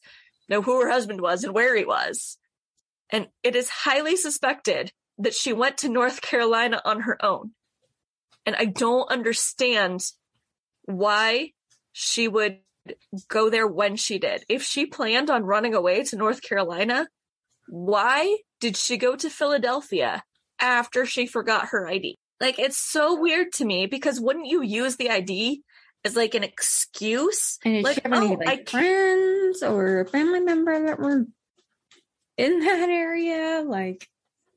know 0.48 0.60
who 0.60 0.80
her 0.80 0.90
husband 0.90 1.20
was 1.20 1.44
and 1.44 1.54
where 1.54 1.76
he 1.76 1.84
was. 1.84 2.36
And 3.12 3.28
it 3.42 3.54
is 3.54 3.68
highly 3.68 4.16
suspected 4.16 4.90
that 5.18 5.34
she 5.34 5.52
went 5.52 5.78
to 5.78 5.88
North 5.88 6.22
Carolina 6.22 6.80
on 6.84 7.02
her 7.02 7.22
own. 7.24 7.52
And 8.46 8.56
I 8.56 8.64
don't 8.64 9.10
understand 9.10 10.00
why 10.86 11.50
she 11.92 12.26
would 12.26 12.58
go 13.28 13.50
there 13.50 13.66
when 13.66 13.96
she 13.96 14.18
did. 14.18 14.44
If 14.48 14.62
she 14.62 14.86
planned 14.86 15.30
on 15.30 15.44
running 15.44 15.74
away 15.74 16.02
to 16.04 16.16
North 16.16 16.42
Carolina, 16.42 17.06
why 17.68 18.38
did 18.60 18.76
she 18.76 18.96
go 18.96 19.14
to 19.14 19.30
Philadelphia 19.30 20.24
after 20.58 21.06
she 21.06 21.26
forgot 21.26 21.68
her 21.68 21.86
ID? 21.88 22.18
Like, 22.40 22.58
it's 22.58 22.78
so 22.78 23.20
weird 23.20 23.52
to 23.54 23.64
me 23.64 23.86
because 23.86 24.18
wouldn't 24.18 24.46
you 24.46 24.62
use 24.62 24.96
the 24.96 25.10
ID 25.10 25.62
as 26.04 26.16
like 26.16 26.34
an 26.34 26.42
excuse? 26.42 27.58
And 27.64 27.84
like, 27.84 27.96
she 27.96 28.00
have 28.04 28.12
any 28.12 28.34
oh, 28.34 28.38
like 28.44 28.68
friends 28.68 29.62
or 29.62 30.00
a 30.00 30.06
family 30.06 30.40
member 30.40 30.86
that 30.86 30.98
were 30.98 31.26
in 32.42 32.58
that 32.58 32.88
area? 32.88 33.62
Like, 33.64 34.08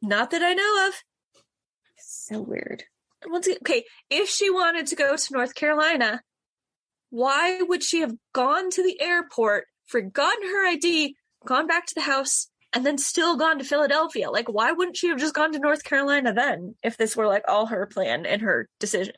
not 0.01 0.32
that 0.32 0.42
I 0.42 0.54
know 0.54 0.88
of. 0.88 0.94
So 1.98 2.42
weird. 2.42 2.84
Okay, 3.27 3.86
if 4.10 4.27
she 4.27 4.50
wanted 4.50 4.88
to 4.88 4.96
go 4.96 5.15
to 5.15 5.34
North 5.34 5.54
Carolina, 5.54 6.22
why 7.12 7.62
would 7.62 7.84
she 7.84 8.01
have 8.01 8.15
gone 8.34 8.72
to 8.72 8.84
the 8.84 9.00
airport, 9.00 9.65
forgotten 9.86 10.44
her 10.44 10.68
ID, 10.68 11.15
gone 11.46 11.68
back 11.68 11.86
to 11.86 11.96
the 11.96 12.01
house, 12.01 12.48
and 12.74 12.86
then 12.86 12.98
still 12.98 13.38
gone 13.38 13.60
to 13.60 13.63
Philadelphia? 13.63 14.32
Like, 14.32 14.50
why 14.50 14.72
wouldn't 14.72 14.98
she 14.98 15.10
have 15.10 15.20
just 15.20 15.36
gone 15.36 15.54
to 15.54 15.60
North 15.60 15.84
Carolina 15.84 16.34
then 16.34 16.75
if 16.84 16.98
this 16.98 17.15
were 17.15 17.27
like 17.27 17.44
all 17.48 17.68
her 17.68 17.86
plan 17.86 18.25
and 18.25 18.42
her 18.42 18.68
decision? 18.80 19.15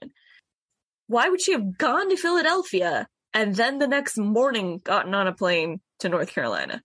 Why 1.08 1.30
would 1.30 1.42
she 1.42 1.54
have 1.54 1.78
gone 1.78 2.10
to 2.10 2.18
Philadelphia 2.18 3.08
and 3.34 3.56
then 3.56 3.80
the 3.80 3.88
next 3.88 4.18
morning 4.18 4.82
gotten 4.84 5.16
on 5.16 5.28
a 5.28 5.34
plane 5.34 5.80
to 6.00 6.10
North 6.10 6.34
Carolina? 6.34 6.82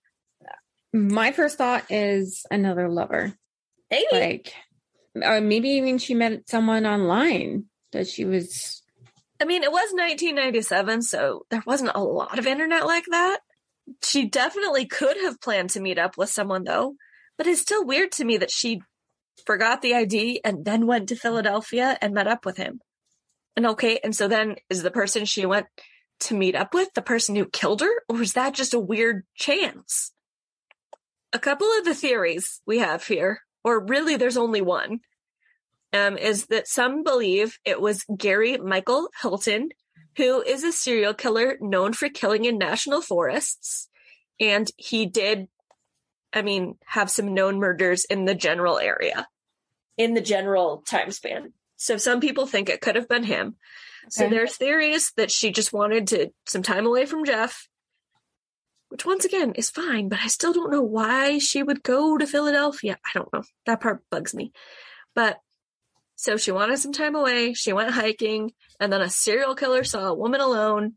My 0.92 1.32
first 1.32 1.58
thought 1.58 1.84
is 1.90 2.44
another 2.50 2.88
lover. 2.88 3.34
Maybe. 3.90 4.06
Like, 4.12 4.54
or 5.22 5.40
maybe 5.40 5.70
even 5.70 5.98
she 5.98 6.14
met 6.14 6.48
someone 6.48 6.86
online 6.86 7.64
that 7.92 8.08
she 8.08 8.24
was. 8.24 8.82
I 9.40 9.44
mean, 9.44 9.62
it 9.62 9.72
was 9.72 9.92
1997, 9.92 11.02
so 11.02 11.46
there 11.50 11.62
wasn't 11.66 11.92
a 11.94 12.02
lot 12.02 12.38
of 12.38 12.46
internet 12.46 12.86
like 12.86 13.04
that. 13.10 13.40
She 14.02 14.28
definitely 14.28 14.86
could 14.86 15.16
have 15.18 15.40
planned 15.40 15.70
to 15.70 15.80
meet 15.80 15.98
up 15.98 16.16
with 16.16 16.30
someone, 16.30 16.64
though. 16.64 16.94
But 17.36 17.46
it's 17.46 17.60
still 17.60 17.84
weird 17.84 18.12
to 18.12 18.24
me 18.24 18.36
that 18.36 18.50
she 18.50 18.82
forgot 19.46 19.82
the 19.82 19.94
ID 19.94 20.40
and 20.44 20.64
then 20.64 20.86
went 20.86 21.08
to 21.08 21.16
Philadelphia 21.16 21.98
and 22.00 22.14
met 22.14 22.28
up 22.28 22.44
with 22.44 22.56
him. 22.56 22.80
And 23.56 23.66
okay, 23.66 23.98
and 24.04 24.14
so 24.14 24.28
then 24.28 24.56
is 24.70 24.82
the 24.82 24.90
person 24.90 25.24
she 25.24 25.44
went 25.44 25.66
to 26.20 26.34
meet 26.34 26.54
up 26.54 26.72
with 26.72 26.92
the 26.94 27.02
person 27.02 27.34
who 27.34 27.46
killed 27.46 27.80
her, 27.80 28.02
or 28.08 28.22
is 28.22 28.34
that 28.34 28.54
just 28.54 28.74
a 28.74 28.78
weird 28.78 29.24
chance? 29.34 30.12
A 31.32 31.38
couple 31.38 31.68
of 31.78 31.84
the 31.84 31.94
theories 31.94 32.60
we 32.66 32.78
have 32.78 33.06
here, 33.06 33.40
or 33.64 33.84
really 33.84 34.16
there's 34.16 34.36
only 34.36 34.60
one, 34.60 35.00
um, 35.92 36.16
is 36.16 36.46
that 36.46 36.68
some 36.68 37.02
believe 37.02 37.58
it 37.64 37.80
was 37.80 38.04
Gary 38.16 38.58
Michael 38.58 39.08
Hilton, 39.20 39.70
who 40.16 40.42
is 40.42 40.64
a 40.64 40.72
serial 40.72 41.14
killer 41.14 41.56
known 41.60 41.92
for 41.92 42.08
killing 42.08 42.44
in 42.44 42.58
national 42.58 43.00
forests. 43.00 43.88
And 44.40 44.70
he 44.76 45.06
did, 45.06 45.48
I 46.32 46.42
mean, 46.42 46.76
have 46.84 47.10
some 47.10 47.34
known 47.34 47.58
murders 47.58 48.04
in 48.04 48.24
the 48.24 48.34
general 48.34 48.78
area, 48.78 49.26
in 49.96 50.14
the 50.14 50.20
general 50.20 50.82
time 50.86 51.10
span. 51.10 51.52
So 51.76 51.96
some 51.96 52.20
people 52.20 52.46
think 52.46 52.68
it 52.68 52.80
could 52.80 52.96
have 52.96 53.08
been 53.08 53.24
him. 53.24 53.56
Okay. 54.04 54.10
So 54.10 54.28
there's 54.28 54.56
theories 54.56 55.12
that 55.16 55.30
she 55.30 55.50
just 55.50 55.72
wanted 55.72 56.08
to 56.08 56.30
some 56.46 56.62
time 56.62 56.86
away 56.86 57.06
from 57.06 57.24
Jeff 57.24 57.68
which 58.92 59.06
once 59.06 59.24
again 59.24 59.52
is 59.54 59.70
fine, 59.70 60.10
but 60.10 60.18
I 60.22 60.26
still 60.26 60.52
don't 60.52 60.70
know 60.70 60.82
why 60.82 61.38
she 61.38 61.62
would 61.62 61.82
go 61.82 62.18
to 62.18 62.26
Philadelphia. 62.26 62.98
I 63.02 63.08
don't 63.14 63.32
know. 63.32 63.42
That 63.64 63.80
part 63.80 64.02
bugs 64.10 64.34
me. 64.34 64.52
But 65.14 65.38
so 66.14 66.36
she 66.36 66.52
wanted 66.52 66.76
some 66.76 66.92
time 66.92 67.14
away. 67.14 67.54
She 67.54 67.72
went 67.72 67.92
hiking, 67.92 68.52
and 68.78 68.92
then 68.92 69.00
a 69.00 69.08
serial 69.08 69.54
killer 69.54 69.82
saw 69.82 70.08
a 70.08 70.14
woman 70.14 70.42
alone 70.42 70.92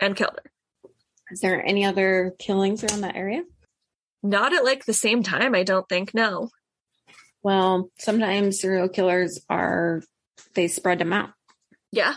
and 0.00 0.16
killed 0.16 0.40
her. 0.42 0.90
Is 1.30 1.38
there 1.38 1.64
any 1.64 1.84
other 1.84 2.34
killings 2.40 2.82
around 2.82 3.02
that 3.02 3.14
area? 3.14 3.44
Not 4.24 4.52
at 4.52 4.64
like 4.64 4.84
the 4.84 4.92
same 4.92 5.22
time, 5.22 5.54
I 5.54 5.62
don't 5.62 5.88
think. 5.88 6.14
No. 6.14 6.50
Well, 7.44 7.90
sometimes 7.96 8.60
serial 8.60 8.88
killers 8.88 9.38
are, 9.48 10.02
they 10.54 10.66
spread 10.66 10.98
them 10.98 11.12
out. 11.12 11.30
Yeah. 11.92 12.14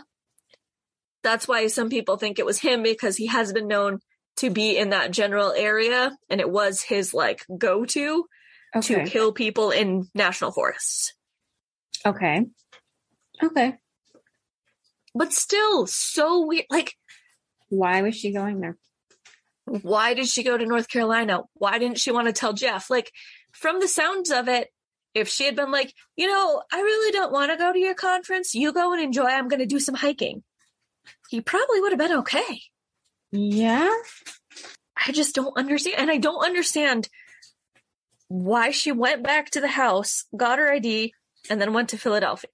That's 1.22 1.48
why 1.48 1.68
some 1.68 1.90
people 1.90 2.18
think 2.18 2.40
it 2.40 2.48
was 2.48 2.62
him 2.62 2.82
because 2.82 3.16
he 3.16 3.28
has 3.28 3.54
been 3.54 3.68
known 3.68 4.00
to 4.38 4.50
be 4.50 4.78
in 4.78 4.90
that 4.92 5.12
general 5.12 5.52
area, 5.52 6.16
and 6.30 6.40
it 6.42 6.50
was 6.50 6.82
his 6.82 7.14
like 7.14 7.46
go 7.58 7.86
to 7.86 8.26
Okay. 8.76 9.06
to 9.06 9.10
kill 9.10 9.32
people 9.32 9.72
in 9.72 10.08
national 10.14 10.52
forests. 10.52 11.14
Okay. 12.06 12.46
Okay. 13.42 13.76
But 15.16 15.34
still, 15.34 15.88
so 15.88 16.46
weird. 16.46 16.66
Like, 16.70 16.94
Why 17.70 18.02
was 18.02 18.16
she 18.16 18.32
going 18.32 18.60
there? 18.60 18.78
why 19.66 20.14
did 20.14 20.28
she 20.28 20.44
go 20.44 20.58
to 20.58 20.66
North 20.66 20.88
Carolina? 20.88 21.42
Why 21.56 21.78
didn't 21.78 21.98
she 22.00 22.12
want 22.12 22.28
to 22.28 22.34
tell 22.34 22.54
Jeff? 22.54 22.90
Like, 22.90 23.12
from 23.52 23.80
the 23.82 23.88
sounds 23.88 24.32
of 24.32 24.48
it, 24.48 24.70
if 25.14 25.28
she 25.28 25.44
had 25.46 25.56
been 25.58 25.72
like, 25.72 25.94
you 26.16 26.28
know, 26.28 26.62
I 26.72 26.80
really 26.80 27.12
don't 27.12 27.34
want 27.34 27.52
to 27.52 27.58
go 27.58 27.74
to 27.74 27.80
your 27.80 27.96
conference, 27.96 28.54
you 28.56 28.72
go 28.72 28.94
and 28.94 29.02
enjoy. 29.02 29.26
I'm 29.26 29.48
going 29.50 29.60
to 29.60 29.66
do 29.66 29.80
some 29.80 29.96
hiking. 29.96 30.44
He 31.30 31.42
probably 31.42 31.82
would 31.82 31.92
have 31.92 32.00
been 32.00 32.18
okay. 32.20 32.62
Yeah. 33.32 33.94
I 35.06 35.12
just 35.12 35.36
don't 35.36 35.58
understand. 35.58 36.00
And 36.00 36.12
I 36.12 36.18
don't 36.18 36.44
understand 36.44 37.10
why 38.28 38.72
she 38.72 38.92
went 38.92 39.24
back 39.24 39.52
to 39.52 39.62
the 39.62 39.68
house, 39.68 40.26
got 40.36 40.60
her 40.60 40.72
ID, 40.72 41.14
and 41.50 41.62
then 41.62 41.74
went 41.74 41.90
to 41.90 41.98
Philadelphia. 41.98 42.50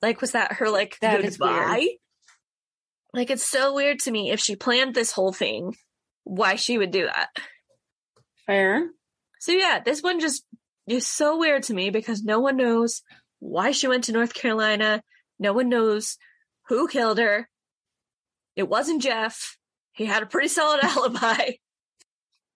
Like, 0.00 0.20
was 0.20 0.32
that 0.32 0.54
her 0.54 0.68
like 0.68 0.98
That 1.00 1.24
is 1.24 1.36
goodbye? 1.36 1.88
Like, 3.14 3.30
it's 3.30 3.46
so 3.46 3.74
weird 3.74 4.00
to 4.00 4.10
me 4.10 4.30
if 4.30 4.40
she 4.40 4.56
planned 4.56 4.94
this 4.94 5.12
whole 5.12 5.32
thing, 5.32 5.76
why 6.24 6.56
she 6.56 6.78
would 6.78 6.90
do 6.90 7.06
that. 7.06 7.28
Fair. 8.46 8.90
So 9.40 9.52
yeah, 9.52 9.80
this 9.84 10.02
one 10.02 10.20
just 10.20 10.44
is 10.88 11.06
so 11.06 11.38
weird 11.38 11.64
to 11.64 11.74
me 11.74 11.90
because 11.90 12.22
no 12.22 12.40
one 12.40 12.56
knows 12.56 13.02
why 13.38 13.70
she 13.70 13.88
went 13.88 14.04
to 14.04 14.12
North 14.12 14.34
Carolina. 14.34 15.02
No 15.38 15.52
one 15.52 15.68
knows 15.68 16.16
who 16.68 16.88
killed 16.88 17.18
her. 17.18 17.48
It 18.56 18.68
wasn't 18.68 19.02
Jeff. 19.02 19.56
He 19.92 20.04
had 20.06 20.22
a 20.22 20.26
pretty 20.26 20.48
solid 20.48 20.80
alibi. 20.82 21.52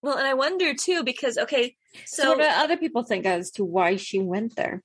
Well, 0.03 0.19
and 0.19 0.27
I 0.27 0.35
wonder 0.35 0.75
too 0.75 1.03
because 1.05 1.39
okay, 1.39 1.77
So, 2.05 2.23
so, 2.23 2.29
what 2.31 2.39
do 2.39 2.45
other 2.45 2.77
people 2.77 3.03
think 3.03 3.27
as 3.27 3.51
to 3.53 3.65
why 3.65 3.97
she 3.97 4.19
went 4.19 4.57
there? 4.57 4.83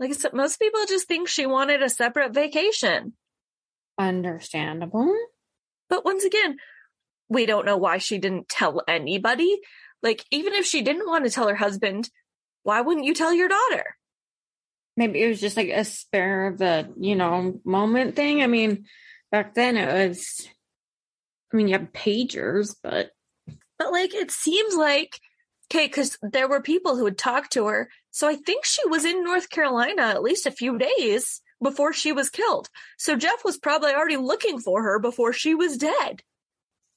like 0.00 0.10
I 0.10 0.14
said, 0.14 0.32
most 0.32 0.58
people 0.58 0.80
just 0.88 1.06
think 1.06 1.28
she 1.28 1.44
wanted 1.44 1.82
a 1.82 1.90
separate 1.90 2.32
vacation. 2.32 3.12
Understandable. 3.98 5.14
But 5.90 6.06
once 6.06 6.24
again, 6.24 6.56
we 7.28 7.44
don't 7.44 7.66
know 7.66 7.76
why 7.76 7.98
she 7.98 8.16
didn't 8.16 8.48
tell 8.48 8.82
anybody. 8.88 9.60
Like 10.02 10.24
even 10.30 10.54
if 10.54 10.64
she 10.64 10.80
didn't 10.80 11.06
want 11.06 11.24
to 11.26 11.30
tell 11.30 11.48
her 11.48 11.54
husband, 11.54 12.08
why 12.62 12.80
wouldn't 12.80 13.04
you 13.04 13.12
tell 13.14 13.34
your 13.34 13.48
daughter? 13.48 13.84
Maybe 14.96 15.22
it 15.22 15.28
was 15.28 15.40
just 15.40 15.58
like 15.58 15.68
a 15.68 15.84
spare 15.84 16.46
of 16.46 16.56
the, 16.58 16.88
you 16.98 17.14
know, 17.14 17.60
moment 17.64 18.16
thing. 18.16 18.42
I 18.42 18.46
mean, 18.46 18.86
back 19.30 19.54
then 19.54 19.76
it 19.76 20.08
was, 20.08 20.48
I 21.52 21.56
mean, 21.56 21.68
you 21.68 21.78
have 21.78 21.92
pagers, 21.92 22.76
but 22.82 23.10
But 23.78 23.92
like, 23.92 24.14
it 24.14 24.30
seems 24.30 24.74
like, 24.74 25.18
okay, 25.72 25.86
because 25.86 26.18
there 26.22 26.48
were 26.48 26.62
people 26.62 26.96
who 26.96 27.04
would 27.04 27.18
talk 27.18 27.50
to 27.50 27.66
her. 27.66 27.88
So 28.10 28.28
I 28.28 28.36
think 28.36 28.64
she 28.64 28.86
was 28.88 29.04
in 29.04 29.24
North 29.24 29.50
Carolina 29.50 30.02
at 30.02 30.22
least 30.22 30.46
a 30.46 30.50
few 30.52 30.78
days 30.78 31.40
before 31.62 31.92
she 31.92 32.12
was 32.12 32.30
killed. 32.30 32.68
So 32.98 33.16
Jeff 33.16 33.44
was 33.44 33.58
probably 33.58 33.92
already 33.92 34.16
looking 34.16 34.60
for 34.60 34.82
her 34.82 34.98
before 34.98 35.32
she 35.32 35.54
was 35.54 35.76
dead. 35.76 36.22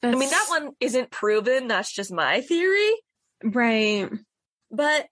I 0.01 0.15
mean, 0.15 0.29
that 0.29 0.45
one 0.49 0.71
isn't 0.81 1.11
proven. 1.11 1.67
That's 1.67 1.93
just 1.93 2.11
my 2.11 2.41
theory. 2.41 2.91
right. 3.43 4.09
But 4.69 5.07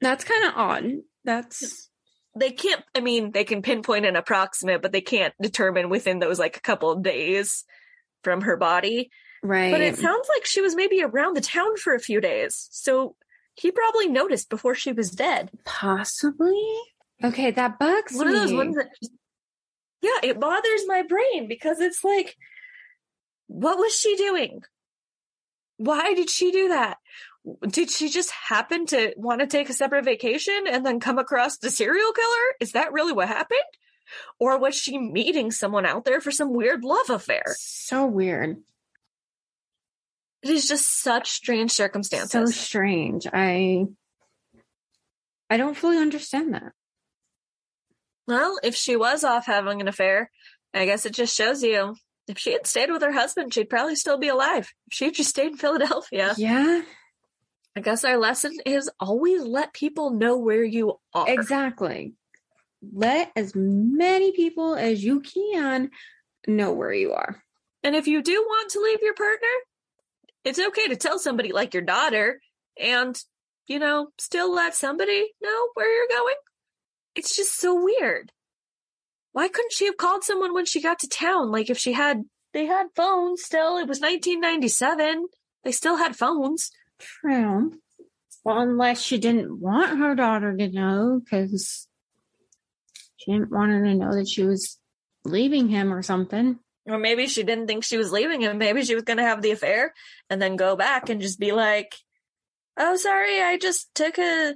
That's 0.00 0.24
kind 0.24 0.44
of 0.44 0.52
odd. 0.56 0.84
That's 1.24 1.88
they 2.38 2.50
can't, 2.50 2.82
I 2.94 3.00
mean, 3.00 3.30
they 3.30 3.44
can 3.44 3.62
pinpoint 3.62 4.04
an 4.04 4.16
approximate, 4.16 4.82
but 4.82 4.92
they 4.92 5.00
can't 5.00 5.34
determine 5.40 5.88
within 5.88 6.18
those 6.18 6.38
like 6.38 6.56
a 6.56 6.60
couple 6.60 6.90
of 6.90 7.02
days 7.02 7.64
from 8.26 8.40
her 8.40 8.56
body. 8.56 9.08
right. 9.44 9.70
But 9.70 9.82
it 9.82 9.96
sounds 9.96 10.28
like 10.34 10.44
she 10.44 10.60
was 10.60 10.74
maybe 10.74 11.00
around 11.00 11.36
the 11.36 11.40
town 11.40 11.76
for 11.76 11.94
a 11.94 12.00
few 12.00 12.20
days. 12.20 12.66
So 12.72 13.14
he 13.54 13.70
probably 13.70 14.08
noticed 14.08 14.50
before 14.50 14.74
she 14.74 14.90
was 14.90 15.12
dead. 15.12 15.50
possibly. 15.64 16.60
Okay, 17.22 17.52
that 17.52 17.78
bugs 17.78 18.12
one 18.14 18.26
me. 18.26 18.34
of 18.34 18.40
those 18.40 18.52
ones 18.52 18.74
that 18.74 18.88
yeah 20.02 20.18
it 20.22 20.40
bothers 20.40 20.82
my 20.86 21.02
brain 21.02 21.48
because 21.48 21.80
it's 21.80 22.04
like 22.04 22.36
what 23.46 23.78
was 23.78 23.94
she 23.94 24.16
doing 24.16 24.60
why 25.78 26.14
did 26.14 26.30
she 26.30 26.50
do 26.52 26.68
that 26.68 26.98
did 27.68 27.90
she 27.90 28.08
just 28.08 28.30
happen 28.30 28.86
to 28.86 29.14
want 29.16 29.40
to 29.40 29.46
take 29.46 29.70
a 29.70 29.72
separate 29.72 30.04
vacation 30.04 30.64
and 30.68 30.84
then 30.84 31.00
come 31.00 31.18
across 31.18 31.58
the 31.58 31.70
serial 31.70 32.12
killer 32.12 32.54
is 32.60 32.72
that 32.72 32.92
really 32.92 33.12
what 33.12 33.28
happened 33.28 33.60
or 34.40 34.58
was 34.58 34.74
she 34.74 34.98
meeting 34.98 35.50
someone 35.50 35.86
out 35.86 36.04
there 36.04 36.20
for 36.20 36.30
some 36.30 36.52
weird 36.52 36.84
love 36.84 37.10
affair 37.10 37.44
So 37.58 38.06
weird. 38.06 38.56
it 40.42 40.50
is 40.50 40.68
just 40.68 41.00
such 41.02 41.30
strange 41.30 41.72
circumstances. 41.72 42.30
So 42.30 42.46
strange. 42.46 43.26
I 43.32 43.86
I 45.50 45.56
don't 45.56 45.76
fully 45.76 45.98
understand 45.98 46.54
that. 46.54 46.72
well 48.26 48.58
if 48.62 48.74
she 48.74 48.96
was 48.96 49.22
off 49.24 49.46
having 49.46 49.80
an 49.80 49.88
affair 49.88 50.30
i 50.74 50.84
guess 50.84 51.06
it 51.06 51.14
just 51.14 51.34
shows 51.36 51.62
you 51.62 51.94
if 52.28 52.36
she 52.38 52.52
had 52.52 52.66
stayed 52.66 52.90
with 52.90 53.00
her 53.02 53.12
husband 53.12 53.54
she'd 53.54 53.70
probably 53.70 53.94
still 53.94 54.18
be 54.18 54.26
alive 54.28 54.72
if 54.88 54.92
she 54.92 55.04
had 55.04 55.14
just 55.14 55.30
stayed 55.30 55.52
in 55.52 55.56
philadelphia 55.56 56.34
Yeah, 56.36 56.82
I 57.76 57.80
guess 57.80 58.04
our 58.04 58.16
lesson 58.18 58.56
is 58.66 58.90
always 58.98 59.42
let 59.42 59.72
people 59.74 60.10
know 60.10 60.38
where 60.38 60.64
you 60.64 60.94
are. 61.14 61.28
exactly. 61.28 62.14
Let 62.92 63.32
as 63.36 63.52
many 63.54 64.32
people 64.32 64.74
as 64.74 65.02
you 65.02 65.20
can 65.20 65.90
know 66.46 66.72
where 66.72 66.92
you 66.92 67.12
are. 67.12 67.42
And 67.82 67.94
if 67.94 68.06
you 68.06 68.22
do 68.22 68.44
want 68.46 68.70
to 68.72 68.80
leave 68.80 69.00
your 69.02 69.14
partner, 69.14 69.48
it's 70.44 70.58
okay 70.58 70.88
to 70.88 70.96
tell 70.96 71.18
somebody 71.18 71.52
like 71.52 71.74
your 71.74 71.82
daughter 71.82 72.40
and, 72.80 73.18
you 73.66 73.78
know, 73.78 74.08
still 74.18 74.52
let 74.52 74.74
somebody 74.74 75.32
know 75.42 75.68
where 75.74 75.92
you're 75.92 76.18
going. 76.18 76.34
It's 77.14 77.34
just 77.34 77.58
so 77.58 77.82
weird. 77.82 78.32
Why 79.32 79.48
couldn't 79.48 79.72
she 79.72 79.86
have 79.86 79.96
called 79.96 80.24
someone 80.24 80.54
when 80.54 80.66
she 80.66 80.80
got 80.80 80.98
to 81.00 81.08
town? 81.08 81.50
Like 81.50 81.68
if 81.70 81.78
she 81.78 81.92
had, 81.92 82.22
they 82.52 82.66
had 82.66 82.86
phones 82.94 83.42
still. 83.42 83.76
It 83.76 83.88
was 83.88 84.00
1997. 84.00 85.26
They 85.64 85.72
still 85.72 85.96
had 85.96 86.16
phones. 86.16 86.70
True. 86.98 87.72
Well, 88.44 88.60
unless 88.60 89.00
she 89.00 89.18
didn't 89.18 89.60
want 89.60 89.98
her 89.98 90.14
daughter 90.14 90.56
to 90.56 90.68
know, 90.68 91.20
because 91.22 91.88
she 93.26 93.32
didn't 93.32 93.50
want 93.50 93.72
her 93.72 93.84
to 93.84 93.94
know 93.94 94.14
that 94.14 94.28
she 94.28 94.44
was 94.44 94.78
leaving 95.24 95.68
him 95.68 95.92
or 95.92 96.02
something. 96.02 96.58
Or 96.86 96.98
maybe 96.98 97.26
she 97.26 97.42
didn't 97.42 97.66
think 97.66 97.82
she 97.82 97.96
was 97.96 98.12
leaving 98.12 98.40
him. 98.40 98.58
Maybe 98.58 98.84
she 98.84 98.94
was 98.94 99.02
going 99.02 99.16
to 99.16 99.24
have 99.24 99.42
the 99.42 99.50
affair 99.50 99.92
and 100.30 100.40
then 100.40 100.54
go 100.54 100.76
back 100.76 101.08
and 101.08 101.20
just 101.20 101.40
be 101.40 101.50
like, 101.50 101.96
oh, 102.76 102.96
sorry, 102.96 103.42
I 103.42 103.58
just 103.58 103.92
took 103.94 104.18
a, 104.18 104.54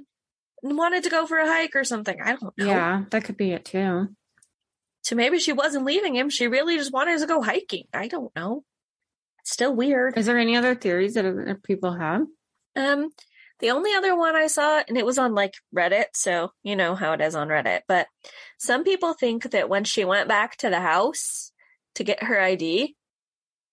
wanted 0.63 1.03
to 1.03 1.09
go 1.09 1.25
for 1.25 1.37
a 1.37 1.45
hike 1.45 1.75
or 1.75 1.83
something. 1.83 2.17
I 2.23 2.35
don't 2.37 2.57
know. 2.57 2.65
Yeah, 2.65 3.03
that 3.09 3.25
could 3.25 3.35
be 3.35 3.51
it 3.51 3.65
too. 3.65 4.15
So 5.03 5.15
maybe 5.15 5.39
she 5.39 5.51
wasn't 5.51 5.83
leaving 5.83 6.15
him. 6.15 6.29
She 6.29 6.47
really 6.47 6.77
just 6.77 6.93
wanted 6.93 7.19
to 7.19 7.25
go 7.25 7.41
hiking. 7.41 7.85
I 7.93 8.07
don't 8.07 8.33
know. 8.33 8.63
It's 9.41 9.51
still 9.51 9.75
weird. 9.75 10.17
Is 10.17 10.27
there 10.27 10.37
any 10.37 10.55
other 10.55 10.75
theories 10.75 11.15
that 11.15 11.59
people 11.63 11.91
have? 11.93 12.21
Um, 12.75 13.09
the 13.61 13.71
only 13.71 13.93
other 13.93 14.15
one 14.15 14.35
I 14.35 14.47
saw, 14.47 14.81
and 14.87 14.97
it 14.97 15.05
was 15.05 15.17
on 15.17 15.33
like 15.33 15.53
Reddit, 15.75 16.05
so 16.13 16.51
you 16.63 16.75
know 16.75 16.95
how 16.95 17.13
it 17.13 17.21
is 17.21 17.35
on 17.35 17.47
Reddit, 17.47 17.81
but 17.87 18.07
some 18.57 18.83
people 18.83 19.13
think 19.13 19.51
that 19.51 19.69
when 19.69 19.83
she 19.83 20.03
went 20.05 20.27
back 20.27 20.57
to 20.57 20.69
the 20.69 20.81
house 20.81 21.51
to 21.95 22.03
get 22.03 22.23
her 22.23 22.39
ID, 22.39 22.95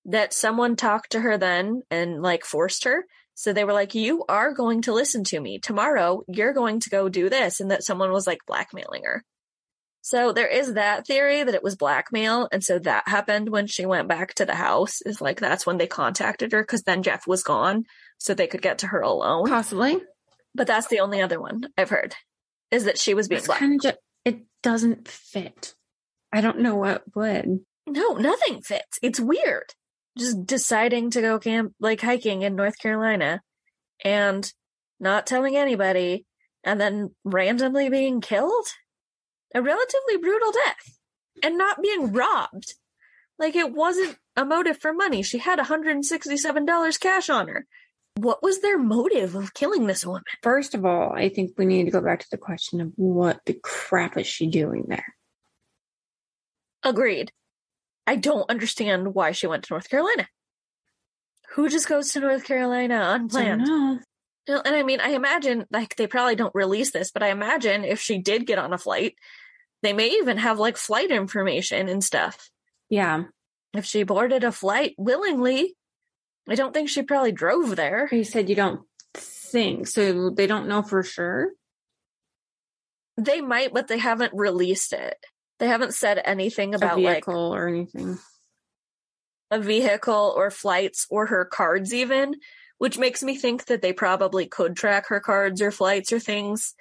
that 0.05 0.33
someone 0.33 0.77
talked 0.77 1.13
to 1.13 1.21
her 1.21 1.37
then 1.37 1.83
and 1.91 2.23
like 2.23 2.45
forced 2.45 2.85
her. 2.85 3.05
So 3.35 3.53
they 3.53 3.65
were 3.65 3.73
like, 3.73 3.95
You 3.95 4.25
are 4.29 4.53
going 4.53 4.83
to 4.83 4.95
listen 4.95 5.23
to 5.25 5.41
me. 5.41 5.59
Tomorrow, 5.59 6.23
you're 6.27 6.53
going 6.53 6.81
to 6.81 6.91
go 6.91 7.09
do 7.09 7.29
this. 7.29 7.61
And 7.61 7.71
that 7.71 7.85
someone 7.85 8.11
was 8.11 8.27
like 8.27 8.39
blackmailing 8.47 9.05
her. 9.05 9.23
So 10.01 10.33
there 10.33 10.49
is 10.49 10.75
that 10.75 11.07
theory 11.07 11.45
that 11.45 11.55
it 11.55 11.63
was 11.63 11.77
blackmail. 11.77 12.49
And 12.51 12.65
so 12.65 12.79
that 12.79 13.07
happened 13.07 13.51
when 13.51 13.67
she 13.67 13.85
went 13.85 14.09
back 14.09 14.35
to 14.35 14.47
the 14.47 14.55
house, 14.55 15.03
is 15.03 15.21
like 15.21 15.39
that's 15.39 15.67
when 15.67 15.77
they 15.77 15.87
contacted 15.87 16.53
her 16.53 16.63
because 16.63 16.83
then 16.83 17.03
Jeff 17.03 17.27
was 17.27 17.43
gone. 17.43 17.85
So 18.19 18.35
they 18.35 18.47
could 18.47 18.63
get 18.63 18.79
to 18.79 18.89
her 18.89 19.01
alone. 19.01 19.49
Possibly. 19.49 19.99
But 20.55 20.67
that's 20.67 20.89
the 20.89 21.01
only 21.01 21.21
other 21.21 21.41
one 21.41 21.63
I've 21.77 21.91
heard 21.91 22.15
is 22.71 22.85
that 22.85 22.99
she 22.99 23.15
was 23.15 23.29
being 23.29 23.43
black. 23.45 23.61
kind 23.61 23.75
of 23.75 23.81
just, 23.81 23.97
it 24.25 24.41
doesn't 24.63 25.09
fit. 25.09 25.75
I 26.33 26.41
don't 26.41 26.61
know 26.61 26.77
what 26.77 27.03
would. 27.15 27.61
No, 27.87 28.15
nothing 28.15 28.61
fits. 28.61 28.99
It's 29.03 29.21
weird. 29.21 29.75
Just 30.19 30.47
deciding 30.47 31.11
to 31.13 31.21
go 31.21 31.39
camp, 31.39 31.75
like 31.81 32.01
hiking 32.01 32.43
in 32.43 32.57
North 32.57 32.79
Carolina 32.79 33.41
and 34.05 34.53
not 35.01 35.27
telling 35.27 35.57
anybody 35.57 36.27
and 36.65 36.81
then 36.81 37.15
randomly 37.25 37.89
being 37.89 38.21
killed. 38.21 38.67
A 39.55 39.63
relatively 39.63 40.19
brutal 40.21 40.53
death 40.53 40.99
and 41.43 41.57
not 41.57 41.83
being 41.83 42.13
robbed. 42.13 42.75
Like 43.39 43.57
it 43.57 43.73
wasn't 43.73 44.19
a 44.37 44.45
motive 44.45 44.79
for 44.79 44.93
money. 44.93 45.23
She 45.23 45.39
had 45.39 45.59
$167 45.59 47.01
cash 47.01 47.31
on 47.31 47.49
her. 47.49 47.67
What 48.19 48.43
was 48.43 48.61
their 48.63 48.79
motive 48.79 49.37
of 49.37 49.55
killing 49.55 49.87
this 49.87 50.05
woman? 50.05 50.25
First 50.43 50.75
of 50.75 50.85
all, 50.85 51.13
I 51.13 51.29
think 51.29 51.53
we 51.57 51.67
need 51.67 51.85
to 51.85 51.93
go 51.93 52.01
back 52.01 52.19
to 52.19 52.31
the 52.33 52.37
question 52.37 52.81
of 52.81 52.93
what 52.97 53.39
the 53.47 53.55
crap 53.63 54.17
is 54.17 54.27
she 54.27 54.49
doing 54.49 54.87
there? 54.89 55.15
Agreed. 56.83 57.31
I 58.09 58.17
don't 58.17 58.51
understand 58.51 59.15
why 59.15 59.31
she 59.31 59.47
went 59.47 59.63
to 59.65 59.73
North 59.73 59.89
Carolina. 59.89 60.27
Who 61.51 61.69
just 61.69 61.89
goes 61.89 62.11
to 62.11 62.21
North 62.21 62.43
Carolina 62.43 63.11
unplanned? 63.13 63.69
Well, 63.69 64.63
And 64.65 64.75
I 64.75 64.83
mean, 64.83 64.99
I 65.01 65.11
imagine 65.11 65.67
like 65.71 65.95
they 65.95 66.09
probably 66.09 66.35
don't 66.35 66.55
release 66.57 66.91
this, 66.91 67.13
but 67.13 67.23
I 67.23 67.29
imagine 67.29 67.85
if 67.85 68.01
she 68.01 68.19
did 68.19 68.49
get 68.49 68.59
on 68.59 68.73
a 68.73 68.79
flight, 68.79 69.15
they 69.83 69.93
may 69.93 70.09
even 70.09 70.39
have 70.39 70.59
like 70.59 70.77
flight 70.77 71.13
information 71.13 71.89
and 71.89 72.03
stuff. 72.03 72.51
Yeah. 72.91 73.25
If 73.75 73.85
she 73.85 74.03
boarded 74.03 74.43
a 74.43 74.51
flight 74.51 74.97
willingly, 74.99 75.77
I 76.49 76.55
don't 76.55 76.73
think 76.73 76.89
she 76.89 77.03
probably 77.03 77.33
drove 77.33 77.77
there. 77.77 78.09
You 78.11 78.25
said 78.25 78.49
you 78.49 78.55
don't 78.55 78.81
think. 79.15 79.87
So 79.87 80.31
they 80.31 80.47
don't 80.47 80.69
know 80.69 80.83
for 80.83 81.03
sure. 81.03 81.51
They 83.17 83.41
might, 83.41 83.75
but 83.75 83.89
they 83.89 83.99
haven't 83.99 84.33
released 84.35 84.93
it. 84.93 85.17
They 85.59 85.67
haven't 85.67 85.95
said 85.95 86.21
anything 86.25 86.75
A 86.75 86.77
about 86.77 87.01
like 87.01 87.25
vehicle 87.27 87.55
or 87.55 87.69
anything. 87.69 88.19
a 89.51 89.59
vehicle 89.59 90.33
or 90.37 90.51
flights 90.51 91.07
or 91.11 91.27
her 91.27 91.45
cards 91.45 91.93
even, 91.93 92.37
which 92.79 92.97
makes 92.97 93.23
me 93.23 93.37
think 93.37 93.67
that 93.67 93.83
they 93.83 93.93
probably 93.93 94.47
could 94.47 94.77
track 94.77 95.09
her 95.09 95.19
cards 95.21 95.61
or 95.61 95.73
flights 95.73 96.13
or 96.13 96.21
things 96.21 96.75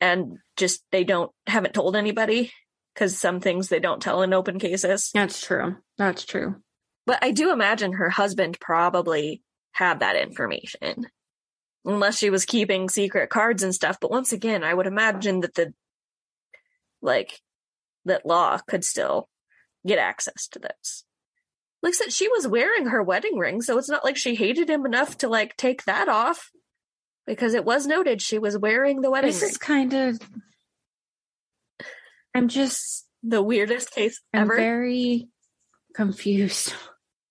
and 0.00 0.38
just 0.56 0.82
they 0.90 1.04
don't 1.04 1.30
haven't 1.46 1.74
told 1.74 1.96
anybody 1.96 2.50
because 2.94 3.18
some 3.18 3.40
things 3.40 3.68
they 3.68 3.80
don't 3.80 4.00
tell 4.00 4.22
in 4.22 4.32
open 4.32 4.58
cases. 4.58 5.10
That's 5.12 5.44
true. 5.44 5.76
That's 5.98 6.24
true. 6.24 6.56
But 7.06 7.18
I 7.22 7.32
do 7.32 7.52
imagine 7.52 7.92
her 7.94 8.08
husband 8.10 8.58
probably 8.60 9.42
had 9.72 10.00
that 10.00 10.16
information. 10.16 11.06
Unless 11.84 12.16
she 12.18 12.30
was 12.30 12.46
keeping 12.46 12.88
secret 12.88 13.28
cards 13.28 13.62
and 13.62 13.74
stuff. 13.74 13.98
But 14.00 14.10
once 14.10 14.32
again, 14.32 14.64
I 14.64 14.72
would 14.72 14.86
imagine 14.86 15.40
that 15.40 15.54
the 15.54 15.74
like 17.02 17.40
that 18.06 18.24
law 18.24 18.58
could 18.66 18.84
still 18.84 19.28
get 19.86 19.98
access 19.98 20.48
to 20.48 20.58
this. 20.58 21.04
Looks 21.82 22.00
like 22.00 22.06
I 22.06 22.08
said, 22.08 22.12
she 22.14 22.28
was 22.28 22.48
wearing 22.48 22.86
her 22.86 23.02
wedding 23.02 23.36
ring, 23.36 23.60
so 23.60 23.76
it's 23.76 23.90
not 23.90 24.02
like 24.04 24.16
she 24.16 24.34
hated 24.34 24.70
him 24.70 24.86
enough 24.86 25.18
to 25.18 25.28
like 25.28 25.56
take 25.58 25.84
that 25.84 26.08
off. 26.08 26.50
Because 27.26 27.52
it 27.52 27.64
was 27.66 27.86
noted 27.86 28.22
she 28.22 28.38
was 28.38 28.56
wearing 28.56 29.02
the 29.02 29.10
wedding 29.10 29.28
This 29.30 29.42
ring. 29.42 29.50
is 29.50 29.58
kind 29.58 29.92
of. 29.92 30.18
I'm 32.34 32.48
just. 32.48 33.06
the 33.22 33.42
weirdest 33.42 33.90
case 33.90 34.20
I'm 34.32 34.42
ever. 34.42 34.56
very 34.56 35.28
confused. 35.94 36.72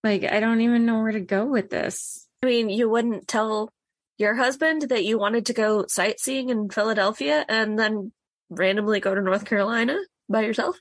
Like 0.04 0.24
I 0.24 0.39
don't 0.39 0.62
even 0.62 0.86
know 0.86 1.02
where 1.02 1.12
to 1.12 1.20
go 1.22 1.46
with 1.46 1.70
this. 1.70 2.28
I 2.42 2.48
mean, 2.48 2.70
you 2.70 2.89
wouldn't 2.89 3.28
tell 3.28 3.70
your 4.18 4.36
husband 4.36 4.84
that 4.89 5.06
you 5.06 5.18
wanted 5.18 5.46
to 5.48 5.54
go 5.54 5.86
sightseeing 5.88 6.50
in 6.50 6.70
Philadelphia 6.70 7.46
and 7.48 7.80
then 7.80 8.12
randomly 8.50 9.00
go 9.00 9.16
to 9.16 9.22
North 9.22 9.46
Carolina 9.46 9.98
by 10.30 10.42
yourself 10.42 10.78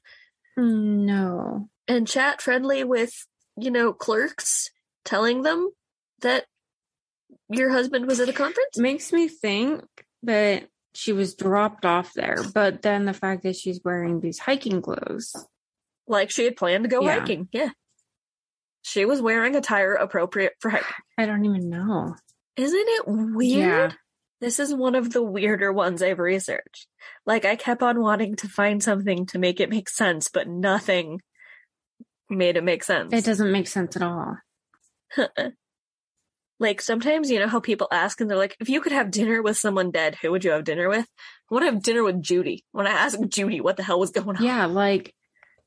No. 0.57 1.69
and 1.89 2.07
chat 2.07 2.43
friendly 2.43 2.85
with, 2.85 3.27
you 3.57 3.71
know, 3.71 3.93
clerks 3.93 4.71
telling 5.05 5.43
them 5.43 5.71
that 6.21 6.45
your 7.49 7.71
husband 7.71 8.07
was 8.07 8.21
at 8.21 8.29
a 8.29 8.33
conference? 8.33 8.77
makes 8.77 9.13
me 9.13 9.29
think 9.29 9.85
that 10.25 10.65
she 10.95 11.13
was 11.13 11.35
dropped 11.35 11.87
off 11.87 12.13
there, 12.15 12.43
but 12.55 12.83
then 12.83 13.07
the 13.07 13.15
fact 13.15 13.45
that 13.45 13.57
she's 13.57 13.81
wearing 13.85 14.21
these 14.21 14.39
hiking 14.39 14.83
clothes. 14.83 15.35
Like 16.07 16.31
she 16.31 16.45
had 16.45 16.57
planned 16.57 16.85
to 16.85 16.91
go 16.91 17.03
Yeah. 17.03 17.21
hiking. 17.21 17.49
Yeah. 17.53 17.71
She 18.83 19.05
was 19.05 19.23
wearing 19.23 19.57
attire 19.57 19.95
appropriate 19.95 20.55
for 20.61 20.71
hiking. 20.71 20.95
I 21.19 21.27
don't 21.27 21.45
even 21.45 21.71
know. 21.71 22.17
Isn't 22.57 22.87
it 22.89 23.05
weird? 23.07 23.93
Yeah. 23.93 23.93
This 24.41 24.59
is 24.59 24.75
one 24.75 24.97
of 24.97 25.13
the 25.13 25.23
weirder 25.23 25.73
ones 25.73 26.03
I've 26.03 26.19
researched. 26.19 26.89
Like 27.25 27.45
I 27.45 27.55
kept 27.55 27.83
on 27.83 28.01
wanting 28.01 28.35
to 28.37 28.49
find 28.49 28.83
something 28.83 29.27
to 29.27 29.39
make 29.39 29.61
it 29.61 29.71
make 29.71 29.89
sense, 29.89 30.29
but 30.29 30.49
nothing 30.49 31.21
made 32.29 32.57
it 32.57 32.65
make 32.65 32.83
sense. 32.83 33.13
It 33.13 33.25
doesn't 33.25 33.53
make 33.53 33.69
sense 33.69 33.95
at 33.95 34.03
all. 34.03 34.37
like 36.59 36.81
sometimes 36.81 37.31
you 37.31 37.39
know 37.39 37.47
how 37.47 37.61
people 37.61 37.87
ask 37.93 38.21
and 38.21 38.29
they're 38.29 38.37
like, 38.37 38.57
if 38.59 38.69
you 38.69 38.81
could 38.81 38.93
have 38.93 39.13
dinner 39.13 39.43
with 39.43 39.57
someone 39.57 39.93
dead, 39.93 40.17
who 40.21 40.33
would 40.33 40.45
you 40.45 40.51
have 40.51 40.65
dinner 40.65 40.89
with? 40.89 41.07
I 41.51 41.55
want 41.55 41.63
to 41.67 41.73
have 41.73 41.83
dinner 41.83 42.03
with 42.03 42.21
Judy. 42.21 42.65
When 42.73 42.87
I 42.89 42.91
asked 42.91 43.21
Judy 43.29 43.61
what 43.61 43.77
the 43.77 43.83
hell 43.85 44.01
was 44.01 44.11
going 44.11 44.37
on, 44.37 44.43
Yeah, 44.43 44.67
like 44.67 45.15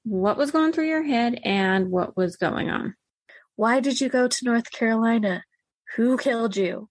what 0.04 0.38
was 0.38 0.52
going 0.52 0.74
through 0.74 0.88
your 0.90 1.04
head 1.04 1.40
and 1.44 1.90
what 1.92 2.18
was 2.18 2.36
going 2.36 2.70
on. 2.70 2.96
Why 3.56 3.80
did 3.80 4.02
you 4.02 4.10
go 4.10 4.28
to 4.28 4.46
North 4.46 4.72
Carolina? 4.72 5.44
Who 5.96 6.18
killed 6.18 6.58
you? 6.58 6.90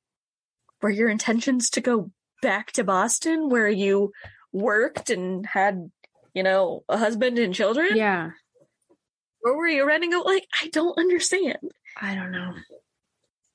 Were 0.81 0.91
your 0.91 1.09
intentions 1.09 1.71
to 1.71 1.81
go 1.81 2.11
back 2.43 2.73
to 2.73 2.85
Boston 2.85 3.49
where 3.49 3.69
you 3.69 4.13
worked 4.53 5.11
and 5.11 5.47
had, 5.47 5.91
you 6.35 6.43
know, 6.43 6.85
a 6.89 6.97
husband 6.99 7.39
and 7.39 7.55
children? 7.55 7.97
Yeah, 7.97 8.31
Where 9.41 9.55
were 9.55 9.67
you 9.69 9.85
running 9.87 10.13
out? 10.15 10.27
Like, 10.27 10.47
I 10.63 10.69
don't 10.69 10.99
understand. 10.99 11.59
I 12.01 12.15
don't 12.15 12.33
know. 12.33 12.55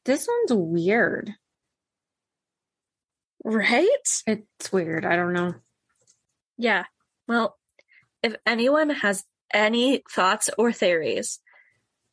This 0.06 0.28
one's 0.28 0.54
weird. 0.54 1.34
Right? 3.44 3.88
It's 4.28 4.72
weird. 4.72 5.06
I 5.06 5.16
don't 5.16 5.34
know. 5.34 5.56
Yeah. 6.58 6.86
Well, 7.28 7.58
if 8.22 8.36
anyone 8.46 8.90
has 8.90 9.24
any 9.54 10.04
thoughts 10.12 10.50
or 10.58 10.72
theories 10.72 11.40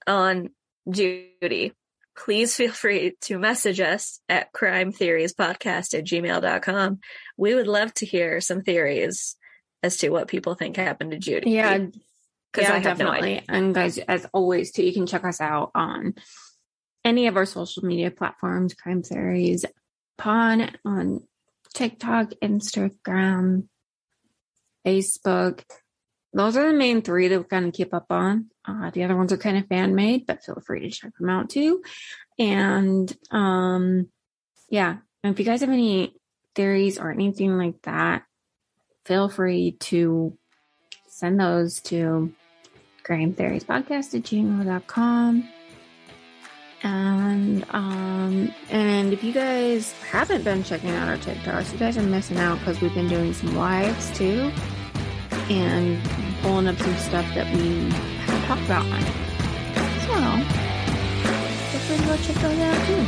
on 0.06 0.50
Judy, 0.88 1.72
please 2.16 2.54
feel 2.54 2.72
free 2.72 3.14
to 3.22 3.38
message 3.38 3.80
us 3.80 4.20
at 4.28 4.52
crime 4.52 4.92
theories 4.92 5.34
podcast 5.34 5.96
at 5.98 6.04
gmail.com. 6.04 7.00
We 7.36 7.54
would 7.54 7.66
love 7.66 7.92
to 7.94 8.06
hear 8.06 8.40
some 8.40 8.62
theories 8.62 9.36
as 9.82 9.98
to 9.98 10.08
what 10.10 10.28
people 10.28 10.54
think 10.54 10.76
happened 10.76 11.10
to 11.12 11.18
Judy. 11.18 11.50
Yeah, 11.50 11.76
Because 11.78 12.68
yeah, 12.68 12.72
I 12.72 12.78
have 12.78 12.98
no 12.98 13.06
definitely. 13.06 13.36
idea. 13.38 13.42
And 13.48 13.74
guys, 13.74 13.98
as 13.98 14.26
always, 14.32 14.72
too, 14.72 14.84
you 14.84 14.92
can 14.92 15.06
check 15.06 15.24
us 15.24 15.40
out 15.40 15.70
on 15.74 16.14
any 17.04 17.26
of 17.26 17.36
our 17.36 17.46
social 17.46 17.84
media 17.84 18.10
platforms, 18.10 18.74
Crime 18.74 19.02
Theories 19.02 19.64
pawn 20.18 20.70
on 20.84 21.20
TikTok, 21.74 22.30
Instagram, 22.42 23.68
Facebook. 24.86 25.62
Those 26.32 26.56
are 26.56 26.70
the 26.70 26.78
main 26.78 27.02
three 27.02 27.28
that 27.28 27.38
we 27.38 27.44
kind 27.44 27.66
of 27.66 27.72
keep 27.72 27.94
up 27.94 28.06
on. 28.10 28.50
Uh, 28.64 28.90
the 28.90 29.04
other 29.04 29.16
ones 29.16 29.32
are 29.32 29.38
kind 29.38 29.56
of 29.56 29.66
fan 29.68 29.94
made, 29.94 30.26
but 30.26 30.44
feel 30.44 30.60
free 30.64 30.80
to 30.80 30.90
check 30.90 31.12
them 31.18 31.30
out 31.30 31.48
too. 31.48 31.82
And 32.38 33.14
um, 33.30 34.08
yeah, 34.68 34.98
and 35.22 35.32
if 35.32 35.38
you 35.38 35.44
guys 35.44 35.60
have 35.60 35.70
any 35.70 36.14
theories 36.54 36.98
or 36.98 37.10
anything 37.10 37.56
like 37.56 37.80
that, 37.82 38.24
feel 39.04 39.28
free 39.28 39.72
to 39.80 40.36
send 41.08 41.40
those 41.40 41.80
to 41.80 42.32
Crime 43.02 43.32
Theories 43.32 43.64
Podcast 43.64 44.14
at 44.14 44.22
gmail.com. 44.24 45.48
And 46.82 47.64
um 47.70 48.54
and 48.68 49.12
if 49.12 49.24
you 49.24 49.32
guys 49.32 49.92
haven't 50.10 50.44
been 50.44 50.62
checking 50.62 50.90
out 50.90 51.08
our 51.08 51.16
TikToks, 51.16 51.72
you 51.72 51.78
guys 51.78 51.96
are 51.96 52.02
missing 52.02 52.36
out 52.36 52.58
because 52.58 52.80
we've 52.80 52.94
been 52.94 53.08
doing 53.08 53.32
some 53.32 53.56
lives 53.56 54.16
too 54.16 54.52
and 55.50 56.02
pulling 56.42 56.66
up 56.68 56.76
some 56.78 56.96
stuff 56.96 57.26
that 57.34 57.46
we 57.54 57.90
haven't 57.90 58.46
talked 58.46 58.64
about. 58.64 58.84
So 60.06 60.16
feel 61.70 61.80
free 61.80 61.96
to 61.96 62.04
go 62.04 62.16
check 62.22 62.36
those 62.36 62.58
out 62.58 62.86
too. 62.86 63.02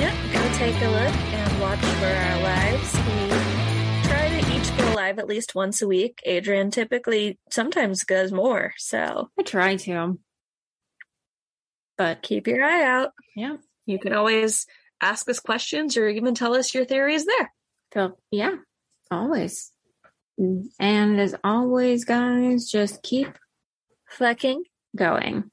Yep. 0.00 0.14
Go 0.32 0.52
take 0.54 0.76
a 0.82 0.88
look 0.88 1.14
and 1.32 1.60
watch 1.60 1.78
for 1.80 2.06
our 2.06 2.42
lives. 2.42 2.94
We 2.94 4.08
try 4.08 4.28
to 4.40 4.56
each 4.56 4.76
go 4.78 4.94
live 4.94 5.18
at 5.18 5.26
least 5.26 5.54
once 5.54 5.82
a 5.82 5.88
week. 5.88 6.20
Adriann 6.26 6.72
typically 6.72 7.38
sometimes 7.50 8.04
goes 8.04 8.32
more. 8.32 8.72
So 8.78 9.30
I 9.38 9.42
try 9.42 9.76
to. 9.76 10.18
But 11.98 12.22
keep 12.22 12.46
your 12.46 12.64
eye 12.64 12.84
out. 12.84 13.12
yeah. 13.36 13.56
You 13.84 13.98
can 13.98 14.12
always 14.14 14.66
ask 15.02 15.28
us 15.28 15.40
questions 15.40 15.96
or 15.96 16.08
even 16.08 16.34
tell 16.34 16.54
us 16.54 16.72
your 16.74 16.84
theories 16.84 17.26
there. 17.26 17.52
So 17.92 18.16
yeah, 18.30 18.56
always. 19.10 19.72
And 20.78 21.20
as 21.20 21.34
always, 21.44 22.04
guys, 22.04 22.70
just 22.70 23.02
keep 23.02 23.28
Fucking 24.10 24.64
going. 24.96 25.50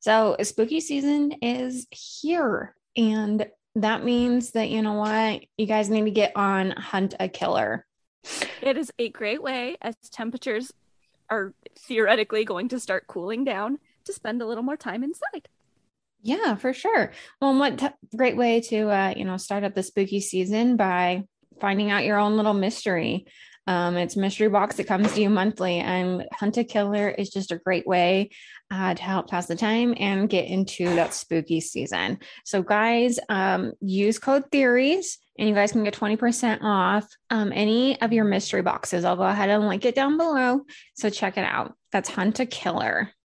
So 0.00 0.36
spooky 0.42 0.80
season 0.80 1.32
is 1.40 1.86
here. 1.90 2.74
And 2.96 3.46
that 3.76 4.04
means 4.04 4.52
that 4.52 4.70
you 4.70 4.82
know 4.82 4.94
what? 4.94 5.42
You 5.56 5.66
guys 5.66 5.88
need 5.88 6.04
to 6.04 6.10
get 6.10 6.32
on 6.34 6.72
Hunt 6.72 7.14
a 7.20 7.28
Killer. 7.28 7.86
It 8.60 8.76
is 8.76 8.90
a 8.98 9.08
great 9.08 9.42
way 9.42 9.76
as 9.80 9.94
temperatures 10.10 10.72
are 11.30 11.54
theoretically 11.78 12.44
going 12.44 12.68
to 12.70 12.80
start 12.80 13.06
cooling 13.06 13.44
down 13.44 13.78
to 14.04 14.12
spend 14.12 14.42
a 14.42 14.46
little 14.46 14.64
more 14.64 14.76
time 14.76 15.04
inside. 15.04 15.48
Yeah, 16.22 16.56
for 16.56 16.74
sure. 16.74 17.12
Well, 17.40 17.56
what 17.56 17.78
t- 17.78 17.88
great 18.16 18.36
way 18.36 18.60
to 18.62 18.90
uh, 18.90 19.14
you 19.16 19.24
know 19.24 19.36
start 19.36 19.64
up 19.64 19.74
the 19.74 19.82
spooky 19.82 20.20
season 20.20 20.76
by 20.76 21.24
finding 21.60 21.90
out 21.90 22.04
your 22.04 22.18
own 22.18 22.36
little 22.36 22.52
mystery. 22.52 23.26
Um, 23.70 23.96
it's 23.96 24.16
mystery 24.16 24.48
box 24.48 24.76
that 24.76 24.88
comes 24.88 25.12
to 25.12 25.20
you 25.22 25.30
monthly, 25.30 25.78
and 25.78 26.24
Hunt 26.32 26.56
a 26.56 26.64
Killer 26.64 27.08
is 27.08 27.30
just 27.30 27.52
a 27.52 27.58
great 27.58 27.86
way 27.86 28.30
uh, 28.72 28.94
to 28.94 29.02
help 29.02 29.30
pass 29.30 29.46
the 29.46 29.54
time 29.54 29.94
and 29.96 30.28
get 30.28 30.46
into 30.48 30.86
that 30.96 31.14
spooky 31.14 31.60
season. 31.60 32.18
So, 32.44 32.62
guys, 32.62 33.20
um, 33.28 33.72
use 33.80 34.18
code 34.18 34.50
Theories, 34.50 35.18
and 35.38 35.48
you 35.48 35.54
guys 35.54 35.70
can 35.70 35.84
get 35.84 35.94
twenty 35.94 36.16
percent 36.16 36.62
off 36.64 37.06
um, 37.30 37.52
any 37.54 38.00
of 38.02 38.12
your 38.12 38.24
mystery 38.24 38.62
boxes. 38.62 39.04
I'll 39.04 39.14
go 39.14 39.22
ahead 39.22 39.50
and 39.50 39.68
link 39.68 39.84
it 39.84 39.94
down 39.94 40.16
below. 40.16 40.62
So 40.94 41.08
check 41.08 41.38
it 41.38 41.44
out. 41.44 41.74
That's 41.92 42.10
Hunt 42.10 42.40
a 42.40 42.46
Killer. 42.46 43.10